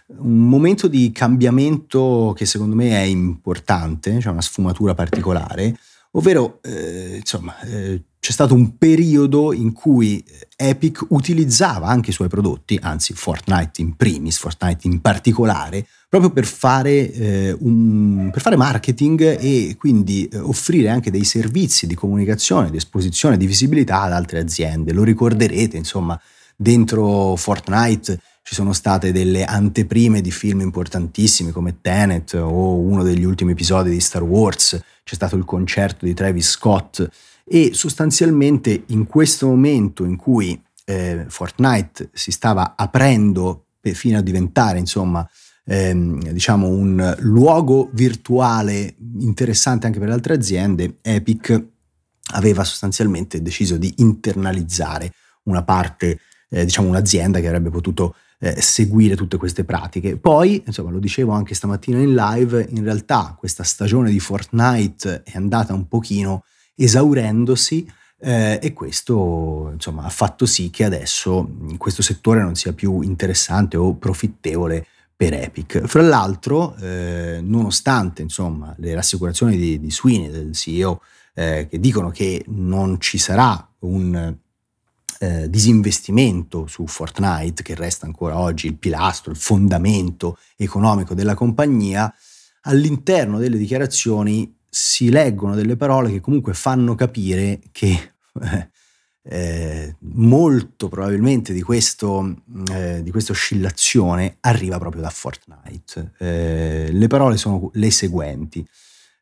un, 0.07 0.49
momento 0.49 0.89
di 0.89 1.13
cambiamento 1.13 2.35
che 2.37 2.47
secondo 2.47 2.75
me 2.75 2.91
è 2.91 3.05
importante, 3.05 4.21
cioè 4.21 4.33
una 4.33 4.41
sfumatura 4.41 4.95
particolare, 4.95 5.79
ovvero 6.13 6.59
eh, 6.63 7.19
insomma, 7.19 7.59
eh, 7.61 8.03
c'è 8.31 8.37
stato 8.37 8.55
un 8.55 8.79
periodo 8.79 9.53
in 9.53 9.73
cui 9.73 10.25
Epic 10.55 11.05
utilizzava 11.09 11.89
anche 11.89 12.11
i 12.11 12.13
suoi 12.13 12.29
prodotti, 12.29 12.79
anzi 12.81 13.13
Fortnite 13.13 13.81
in 13.81 13.97
primis, 13.97 14.39
Fortnite 14.39 14.87
in 14.87 15.01
particolare, 15.01 15.85
proprio 16.09 16.31
per 16.31 16.47
fare, 16.47 17.11
eh, 17.11 17.57
un, 17.59 18.31
per 18.33 18.41
fare 18.41 18.55
marketing 18.55 19.37
e 19.37 19.75
quindi 19.77 20.29
eh, 20.29 20.39
offrire 20.39 20.91
anche 20.91 21.11
dei 21.11 21.25
servizi 21.25 21.89
di 21.89 21.97
comunicazione, 21.97 22.71
di 22.71 22.77
esposizione, 22.77 23.37
di 23.37 23.47
visibilità 23.47 24.03
ad 24.03 24.13
altre 24.13 24.39
aziende. 24.39 24.93
Lo 24.93 25.03
ricorderete, 25.03 25.77
insomma, 25.77 26.17
dentro 26.55 27.35
Fortnite 27.35 28.21
ci 28.45 28.55
sono 28.55 28.73
state 28.73 29.11
delle 29.11 29.43
anteprime 29.43 30.21
di 30.21 30.31
film 30.31 30.61
importantissimi 30.61 31.51
come 31.51 31.81
Tenet 31.81 32.35
o 32.35 32.79
uno 32.79 33.03
degli 33.03 33.25
ultimi 33.25 33.53
episodi 33.53 33.91
di 33.91 34.01
Star 34.01 34.23
Wars, 34.23 34.81
c'è 35.03 35.15
stato 35.17 35.35
il 35.35 35.45
concerto 35.45 36.05
di 36.05 36.15
Travis 36.15 36.51
Scott 36.51 37.09
e 37.53 37.71
sostanzialmente 37.75 38.85
in 38.87 39.07
questo 39.07 39.49
momento 39.49 40.05
in 40.05 40.15
cui 40.15 40.61
eh, 40.85 41.25
Fortnite 41.27 42.11
si 42.13 42.31
stava 42.31 42.75
aprendo 42.77 43.65
fino 43.81 44.19
a 44.19 44.21
diventare 44.21 44.79
insomma 44.79 45.29
ehm, 45.65 46.31
diciamo 46.31 46.69
un 46.69 47.17
luogo 47.19 47.91
virtuale 47.93 48.95
interessante 49.19 49.87
anche 49.87 49.99
per 49.99 50.07
le 50.07 50.15
altre 50.15 50.35
aziende, 50.35 50.99
Epic 51.03 51.65
aveva 52.35 52.63
sostanzialmente 52.63 53.43
deciso 53.43 53.77
di 53.77 53.95
internalizzare 53.97 55.13
una 55.45 55.65
parte, 55.65 56.21
eh, 56.51 56.65
diciamo 56.65 56.87
un'azienda 56.87 57.41
che 57.41 57.49
avrebbe 57.49 57.71
potuto 57.71 58.15
eh, 58.39 58.61
seguire 58.61 59.17
tutte 59.17 59.37
queste 59.37 59.65
pratiche. 59.65 60.17
Poi, 60.17 60.63
insomma, 60.65 60.91
lo 60.91 61.01
dicevo 61.01 61.33
anche 61.33 61.55
stamattina 61.55 61.99
in 61.99 62.15
live, 62.15 62.69
in 62.71 62.85
realtà 62.85 63.35
questa 63.37 63.65
stagione 63.65 64.11
di 64.11 64.21
Fortnite 64.21 65.25
è 65.25 65.33
andata 65.35 65.75
un 65.75 65.89
pochino 65.89 66.45
esaurendosi 66.75 67.91
eh, 68.21 68.59
e 68.63 68.73
questo 68.73 69.71
insomma, 69.73 70.05
ha 70.05 70.11
fatto 70.11 70.47
sì 70.47 70.71
che 70.71 70.85
adesso 70.85 71.49
questo 71.79 72.03
settore 72.03 72.43
non 72.43 72.55
sia 72.55 72.73
più 72.73 73.01
interessante 73.01 73.77
o 73.77 73.95
profittevole 73.95 74.87
per 75.17 75.35
Epic. 75.35 75.85
Fra 75.85 76.01
l'altro, 76.01 76.75
eh, 76.77 77.41
nonostante 77.43 78.23
insomma, 78.23 78.75
le 78.79 78.95
rassicurazioni 78.95 79.57
di, 79.57 79.79
di 79.79 79.91
Sweeney, 79.91 80.31
del 80.31 80.55
CEO, 80.55 81.03
eh, 81.35 81.67
che 81.69 81.79
dicono 81.79 82.11
che 82.11 82.43
non 82.49 82.99
ci 83.01 83.19
sarà 83.19 83.69
un 83.81 84.35
eh, 85.19 85.51
disinvestimento 85.51 86.67
su 86.67 86.87
Fortnite, 86.87 87.63
che 87.63 87.75
resta 87.75 88.07
ancora 88.07 88.39
oggi 88.39 88.67
il 88.67 88.77
pilastro, 88.77 89.31
il 89.31 89.37
fondamento 89.37 90.39
economico 90.57 91.13
della 91.13 91.35
compagnia, 91.35 92.11
all'interno 92.63 93.39
delle 93.39 93.59
dichiarazioni 93.59 94.57
si 94.71 95.11
leggono 95.11 95.57
delle 95.57 95.77
parole 95.77 96.13
che 96.13 96.21
comunque 96.21 96.55
fanno 96.55 96.95
capire 96.95 97.61
che 97.73 98.13
eh, 98.41 98.71
eh, 99.23 99.97
molto 100.01 100.89
probabilmente 100.89 101.53
di, 101.53 101.61
questo, 101.61 102.43
eh, 102.73 103.03
di 103.03 103.11
questa 103.11 103.33
oscillazione 103.33 104.37
arriva 104.41 104.79
proprio 104.79 105.03
da 105.03 105.11
Fortnite. 105.11 106.13
Eh, 106.19 106.89
le 106.91 107.07
parole 107.09 107.37
sono 107.37 107.71
le 107.75 107.91
seguenti. 107.91 108.67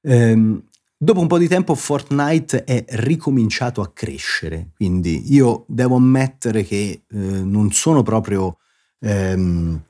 Ehm, 0.03 0.63
dopo 0.97 1.21
un 1.21 1.27
po' 1.27 1.39
di 1.39 1.49
tempo 1.49 1.75
Fortnite 1.75 2.65
è 2.65 2.85
ricominciato 2.91 3.81
a 3.81 3.91
crescere, 3.93 4.71
quindi 4.77 5.33
io 5.33 5.65
devo 5.67 5.97
ammettere 5.97 6.63
che 6.63 7.03
eh, 7.09 7.17
non 7.17 7.73
sono 7.73 8.03
proprio 8.03 8.59
ehm, 9.01 9.83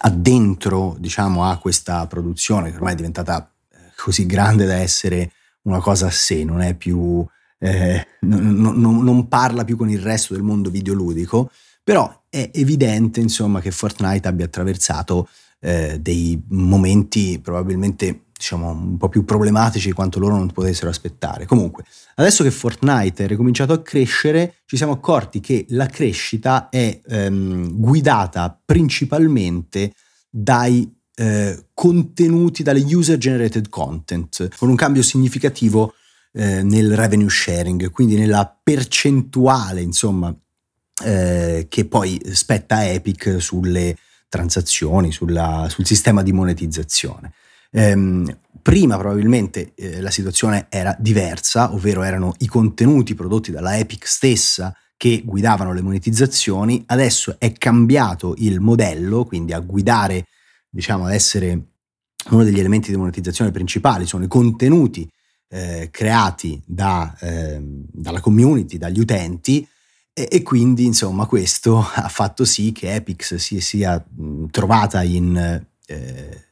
addentro 0.00 0.96
diciamo, 0.98 1.44
a 1.44 1.58
questa 1.58 2.06
produzione 2.06 2.70
che 2.70 2.76
ormai 2.76 2.94
è 2.94 2.96
diventata 2.96 3.53
così 3.96 4.26
grande 4.26 4.66
da 4.66 4.74
essere 4.74 5.32
una 5.62 5.80
cosa 5.80 6.06
a 6.06 6.10
sé, 6.10 6.44
non 6.44 6.60
è 6.60 6.74
più, 6.74 7.24
eh, 7.58 8.06
non, 8.20 8.54
non, 8.54 9.02
non, 9.02 9.28
parla 9.28 9.64
più 9.64 9.76
con 9.76 9.88
il 9.90 10.00
resto 10.00 10.34
del 10.34 10.42
mondo 10.42 10.70
videoludico, 10.70 11.50
però 11.82 12.22
è 12.28 12.50
evidente 12.52 13.20
insomma 13.20 13.60
che 13.60 13.70
Fortnite 13.70 14.28
abbia 14.28 14.46
attraversato 14.46 15.28
eh, 15.60 15.98
dei 16.00 16.42
momenti 16.48 17.38
probabilmente 17.40 18.24
diciamo 18.36 18.70
un 18.70 18.96
po' 18.96 19.08
più 19.08 19.24
problematici 19.24 19.88
di 19.88 19.94
quanto 19.94 20.18
loro 20.18 20.36
non 20.36 20.50
potessero 20.50 20.90
aspettare. 20.90 21.46
Comunque, 21.46 21.84
adesso 22.16 22.42
che 22.42 22.50
Fortnite 22.50 23.24
è 23.24 23.26
ricominciato 23.26 23.72
a 23.72 23.80
crescere, 23.80 24.56
ci 24.66 24.76
siamo 24.76 24.92
accorti 24.92 25.40
che 25.40 25.64
la 25.70 25.86
crescita 25.86 26.68
è 26.68 27.00
ehm, 27.06 27.78
guidata 27.78 28.60
principalmente 28.64 29.94
dai 30.28 30.92
eh, 31.16 31.66
contenuti 31.72 32.62
dalle 32.62 32.80
user 32.80 33.18
generated 33.18 33.68
content, 33.68 34.56
con 34.56 34.68
un 34.68 34.76
cambio 34.76 35.02
significativo 35.02 35.94
eh, 36.32 36.62
nel 36.62 36.96
revenue 36.96 37.28
sharing, 37.28 37.90
quindi 37.90 38.16
nella 38.16 38.58
percentuale, 38.62 39.80
insomma, 39.80 40.34
eh, 41.04 41.66
che 41.68 41.84
poi 41.86 42.20
spetta 42.32 42.88
Epic 42.88 43.36
sulle 43.40 43.96
transazioni, 44.28 45.12
sulla, 45.12 45.66
sul 45.68 45.86
sistema 45.86 46.22
di 46.22 46.32
monetizzazione. 46.32 47.32
Ehm, 47.70 48.38
prima 48.62 48.96
probabilmente 48.96 49.72
eh, 49.74 50.00
la 50.00 50.10
situazione 50.10 50.66
era 50.68 50.96
diversa, 50.98 51.72
ovvero 51.72 52.02
erano 52.02 52.34
i 52.38 52.46
contenuti 52.46 53.14
prodotti 53.14 53.50
dalla 53.50 53.76
Epic 53.76 54.06
stessa 54.06 54.76
che 54.96 55.22
guidavano 55.24 55.72
le 55.72 55.82
monetizzazioni, 55.82 56.82
adesso 56.86 57.36
è 57.38 57.52
cambiato 57.52 58.34
il 58.38 58.60
modello, 58.60 59.24
quindi 59.24 59.52
a 59.52 59.60
guidare 59.60 60.26
diciamo, 60.74 61.06
essere 61.06 61.66
uno 62.30 62.42
degli 62.42 62.58
elementi 62.58 62.90
di 62.90 62.96
monetizzazione 62.96 63.52
principali, 63.52 64.06
sono 64.06 64.24
i 64.24 64.28
contenuti 64.28 65.08
eh, 65.48 65.88
creati 65.92 66.60
da, 66.66 67.16
eh, 67.20 67.60
dalla 67.60 68.20
community, 68.20 68.76
dagli 68.76 68.98
utenti, 68.98 69.66
e, 70.12 70.28
e, 70.30 70.42
quindi 70.42 70.84
insomma 70.84 71.26
questo 71.26 71.78
ha 71.94 72.08
fatto 72.08 72.44
sì 72.44 72.72
che 72.72 72.92
Epic 72.92 73.38
si 73.38 73.60
sia 73.60 74.04
trovata 74.50 75.02
in, 75.04 75.64
eh, 75.86 76.44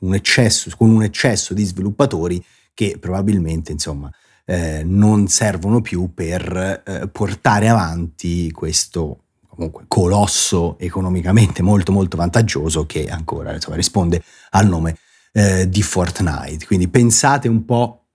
un 0.00 0.14
eccesso, 0.14 0.70
con 0.76 0.90
un 0.90 1.04
eccesso 1.04 1.54
di 1.54 1.64
sviluppatori 1.64 2.44
che 2.74 2.96
probabilmente 2.98 3.70
insomma 3.70 4.10
eh, 4.44 4.82
non 4.84 5.28
servono 5.28 5.80
più 5.80 6.12
per 6.12 6.82
eh, 6.84 7.08
portare 7.08 7.68
avanti 7.68 8.50
questo 8.50 9.21
comunque 9.54 9.84
colosso 9.86 10.78
economicamente 10.78 11.62
molto 11.62 11.92
molto 11.92 12.16
vantaggioso 12.16 12.86
che 12.86 13.08
ancora 13.08 13.52
insomma, 13.52 13.76
risponde 13.76 14.22
al 14.50 14.66
nome 14.66 14.96
eh, 15.32 15.68
di 15.68 15.82
Fortnite. 15.82 16.64
Quindi 16.66 16.88
pensate 16.88 17.48
un 17.48 17.64
po' 17.64 18.06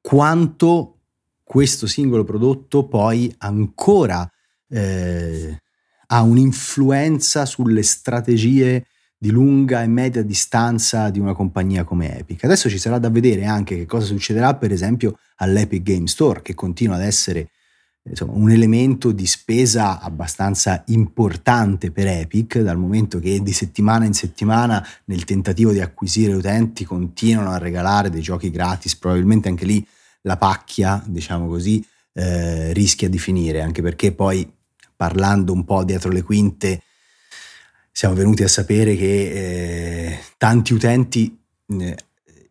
quanto 0.00 0.96
questo 1.42 1.86
singolo 1.86 2.24
prodotto 2.24 2.86
poi 2.86 3.34
ancora 3.38 4.30
eh, 4.68 5.62
ha 6.08 6.22
un'influenza 6.22 7.46
sulle 7.46 7.82
strategie 7.82 8.86
di 9.16 9.30
lunga 9.30 9.82
e 9.82 9.86
media 9.86 10.22
distanza 10.22 11.08
di 11.08 11.18
una 11.18 11.32
compagnia 11.32 11.84
come 11.84 12.18
Epic. 12.18 12.44
Adesso 12.44 12.68
ci 12.68 12.78
sarà 12.78 12.98
da 12.98 13.08
vedere 13.08 13.46
anche 13.46 13.76
che 13.76 13.86
cosa 13.86 14.04
succederà 14.04 14.54
per 14.54 14.70
esempio 14.70 15.18
all'Epic 15.36 15.82
Game 15.82 16.06
Store 16.06 16.42
che 16.42 16.54
continua 16.54 16.96
ad 16.96 17.02
essere 17.02 17.48
insomma, 18.08 18.32
un 18.32 18.50
elemento 18.50 19.12
di 19.12 19.26
spesa 19.26 20.00
abbastanza 20.00 20.82
importante 20.86 21.90
per 21.90 22.06
Epic, 22.06 22.58
dal 22.58 22.78
momento 22.78 23.18
che 23.18 23.42
di 23.42 23.52
settimana 23.52 24.04
in 24.04 24.14
settimana 24.14 24.86
nel 25.06 25.24
tentativo 25.24 25.72
di 25.72 25.80
acquisire 25.80 26.32
utenti 26.32 26.84
continuano 26.84 27.50
a 27.50 27.58
regalare 27.58 28.10
dei 28.10 28.22
giochi 28.22 28.50
gratis, 28.50 28.96
probabilmente 28.96 29.48
anche 29.48 29.64
lì 29.64 29.86
la 30.22 30.36
pacchia, 30.36 31.02
diciamo 31.06 31.46
così, 31.46 31.84
eh, 32.12 32.72
rischia 32.72 33.08
di 33.08 33.18
finire, 33.18 33.60
anche 33.60 33.82
perché 33.82 34.12
poi 34.12 34.50
parlando 34.96 35.52
un 35.52 35.64
po' 35.64 35.84
dietro 35.84 36.10
le 36.10 36.22
quinte 36.22 36.82
siamo 37.92 38.14
venuti 38.14 38.42
a 38.42 38.48
sapere 38.48 38.96
che 38.96 39.30
eh, 39.30 40.18
tanti 40.36 40.72
utenti 40.72 41.36
eh, 41.66 41.96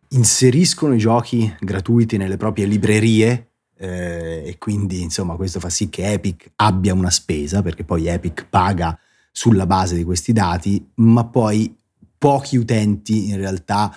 inseriscono 0.09 0.93
i 0.93 0.97
giochi 0.97 1.53
gratuiti 1.59 2.17
nelle 2.17 2.37
proprie 2.37 2.65
librerie 2.65 3.51
eh, 3.77 4.43
e 4.45 4.57
quindi 4.57 5.01
insomma 5.01 5.35
questo 5.35 5.59
fa 5.59 5.69
sì 5.69 5.89
che 5.89 6.11
Epic 6.11 6.51
abbia 6.55 6.93
una 6.93 7.11
spesa 7.11 7.61
perché 7.61 7.83
poi 7.83 8.07
Epic 8.07 8.47
paga 8.49 8.97
sulla 9.31 9.67
base 9.67 9.95
di 9.95 10.03
questi 10.03 10.33
dati, 10.33 10.83
ma 10.95 11.25
poi 11.25 11.75
pochi 12.17 12.57
utenti 12.57 13.29
in 13.29 13.37
realtà 13.37 13.95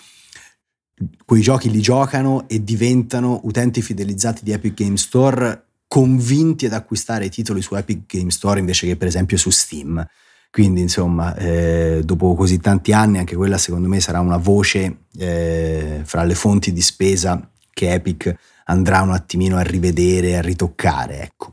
quei 1.25 1.41
giochi 1.41 1.71
li 1.71 1.81
giocano 1.81 2.47
e 2.47 2.63
diventano 2.63 3.41
utenti 3.45 3.81
fidelizzati 3.81 4.45
di 4.45 4.53
Epic 4.53 4.75
Game 4.75 4.99
Store 4.99 5.65
convinti 5.87 6.67
ad 6.67 6.75
acquistare 6.75 7.25
i 7.25 7.31
titoli 7.31 7.63
su 7.63 7.75
Epic 7.75 8.03
Game 8.07 8.31
Store 8.31 8.61
invece 8.61 8.87
che 8.87 8.97
per 8.97 9.09
esempio 9.09 9.37
su 9.37 9.51
Steam. 9.51 10.07
Quindi 10.51 10.81
insomma, 10.81 11.35
eh, 11.37 12.03
dopo 12.05 12.35
così 12.35 12.59
tanti 12.59 12.93
anni 12.93 13.19
anche 13.19 13.37
quella 13.37 13.57
secondo 13.57 13.89
me 13.89 14.01
sarà 14.01 14.21
una 14.21 14.37
voce 14.37 15.05
eh, 15.17 16.03
fra 16.05 16.25
le 16.25 16.35
fonti 16.35 16.73
di 16.73 16.83
spesa 16.83 17.49
che 17.73 17.93
Epic 17.93 18.37
andrà 18.65 19.03
un 19.03 19.13
attimino 19.13 19.57
a 19.57 19.63
rivedere, 19.63 20.37
a 20.37 20.41
ritoccare. 20.41 21.23
Ecco. 21.23 21.53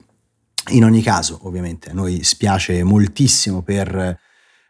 In 0.69 0.83
ogni 0.83 1.01
caso, 1.01 1.39
ovviamente, 1.43 1.89
a 1.89 1.93
noi 1.93 2.23
spiace 2.23 2.83
moltissimo 2.83 3.61
per 3.61 4.19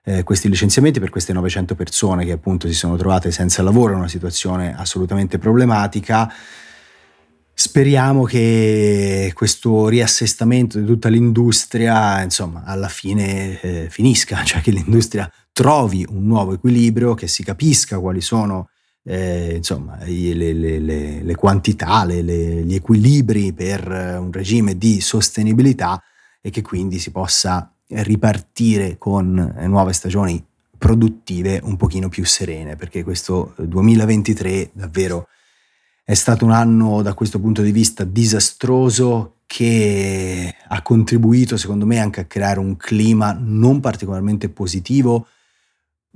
eh, 0.04 0.24
questi 0.24 0.48
licenziamenti, 0.48 1.00
per 1.00 1.10
queste 1.10 1.34
900 1.34 1.76
persone 1.76 2.24
che 2.24 2.32
appunto 2.32 2.68
si 2.68 2.74
sono 2.74 2.96
trovate 2.96 3.30
senza 3.32 3.62
lavoro, 3.62 3.96
una 3.96 4.08
situazione 4.08 4.74
assolutamente 4.78 5.38
problematica. 5.38 6.32
Speriamo 7.54 8.24
che 8.24 9.32
questo 9.34 9.88
riassestamento 9.90 10.80
di 10.80 10.86
tutta 10.86 11.10
l'industria, 11.10 12.22
insomma, 12.22 12.64
alla 12.64 12.88
fine 12.88 13.60
eh, 13.60 13.88
finisca, 13.90 14.44
cioè 14.46 14.62
che 14.62 14.72
l'industria 14.72 15.30
trovi 15.52 16.06
un 16.08 16.26
nuovo 16.26 16.54
equilibrio, 16.54 17.14
che 17.14 17.28
si 17.28 17.44
capisca 17.44 18.00
quali 18.00 18.22
sono 18.22 18.70
eh, 19.08 19.56
insomma, 19.56 19.98
le, 20.04 20.34
le, 20.34 20.80
le, 20.80 21.24
le 21.24 21.36
quantità, 21.36 22.06
gli 22.06 22.76
equilibri 22.76 23.54
per 23.54 23.88
un 24.20 24.32
regime 24.32 24.78
di 24.78 25.00
sostenibilità 25.00 26.02
e 26.42 26.50
che 26.50 26.62
quindi 26.62 27.00
si 27.00 27.12
possa 27.12 27.72
ripartire 27.88 28.98
con 28.98 29.56
nuove 29.68 29.94
stagioni 29.94 30.44
produttive 30.78 31.62
un 31.64 31.78
pochino 31.78 32.10
più 32.10 32.26
serene, 32.26 32.76
perché 32.76 33.04
questo 33.04 33.54
2023 33.58 34.72
davvero 34.74 35.30
è 36.04 36.14
stato 36.14 36.44
un 36.44 36.52
anno 36.52 37.02
da 37.02 37.14
questo 37.14 37.40
punto 37.40 37.62
di 37.62 37.72
vista 37.72 38.04
disastroso 38.04 39.38
che 39.46 40.54
ha 40.68 40.82
contribuito 40.82 41.56
secondo 41.56 41.86
me 41.86 42.00
anche 42.00 42.20
a 42.20 42.26
creare 42.26 42.60
un 42.60 42.76
clima 42.76 43.36
non 43.40 43.80
particolarmente 43.80 44.50
positivo 44.50 45.28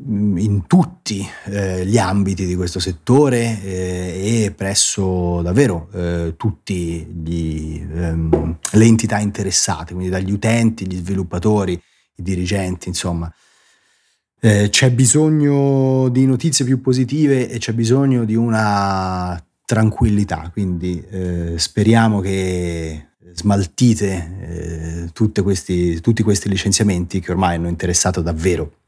in 0.03 0.65
tutti 0.65 1.27
eh, 1.45 1.85
gli 1.85 1.97
ambiti 1.97 2.45
di 2.45 2.55
questo 2.55 2.79
settore 2.79 3.61
eh, 3.61 4.45
e 4.45 4.51
presso 4.51 5.41
davvero 5.41 5.89
eh, 5.93 6.33
tutte 6.37 6.73
ehm, 6.73 8.57
le 8.71 8.85
entità 8.85 9.19
interessate, 9.19 9.93
quindi 9.93 10.09
dagli 10.09 10.31
utenti, 10.31 10.87
gli 10.87 10.97
sviluppatori, 10.97 11.73
i 11.73 12.23
dirigenti, 12.23 12.87
insomma. 12.87 13.31
Eh, 14.43 14.69
c'è 14.71 14.91
bisogno 14.91 16.09
di 16.09 16.25
notizie 16.25 16.65
più 16.65 16.81
positive 16.81 17.47
e 17.47 17.59
c'è 17.59 17.73
bisogno 17.73 18.25
di 18.25 18.33
una 18.33 19.41
tranquillità, 19.65 20.49
quindi 20.51 20.99
eh, 21.11 21.53
speriamo 21.57 22.21
che 22.21 23.09
smaltite 23.33 25.09
eh, 25.13 25.41
questi, 25.43 26.01
tutti 26.01 26.23
questi 26.23 26.49
licenziamenti 26.49 27.19
che 27.19 27.31
ormai 27.31 27.55
hanno 27.55 27.69
interessato 27.69 28.21
davvero 28.21 28.80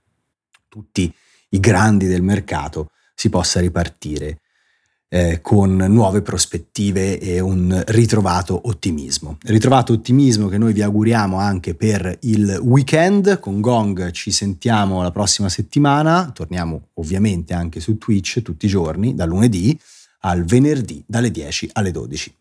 tutti 0.73 1.13
i 1.49 1.59
grandi 1.59 2.07
del 2.07 2.23
mercato, 2.23 2.89
si 3.13 3.29
possa 3.29 3.59
ripartire 3.59 4.39
eh, 5.07 5.39
con 5.43 5.75
nuove 5.75 6.23
prospettive 6.23 7.19
e 7.19 7.39
un 7.39 7.83
ritrovato 7.85 8.59
ottimismo. 8.63 9.37
Ritrovato 9.43 9.93
ottimismo 9.93 10.47
che 10.47 10.57
noi 10.57 10.73
vi 10.73 10.81
auguriamo 10.81 11.37
anche 11.37 11.75
per 11.75 12.17
il 12.21 12.59
weekend. 12.63 13.39
Con 13.39 13.61
Gong 13.61 14.09
ci 14.09 14.31
sentiamo 14.31 15.03
la 15.03 15.11
prossima 15.11 15.47
settimana, 15.47 16.31
torniamo 16.33 16.89
ovviamente 16.95 17.53
anche 17.53 17.79
su 17.79 17.99
Twitch 17.99 18.41
tutti 18.41 18.65
i 18.65 18.69
giorni, 18.69 19.13
da 19.13 19.25
lunedì 19.25 19.79
al 20.21 20.43
venerdì 20.43 21.03
dalle 21.05 21.29
10 21.29 21.69
alle 21.73 21.91
12. 21.91 22.35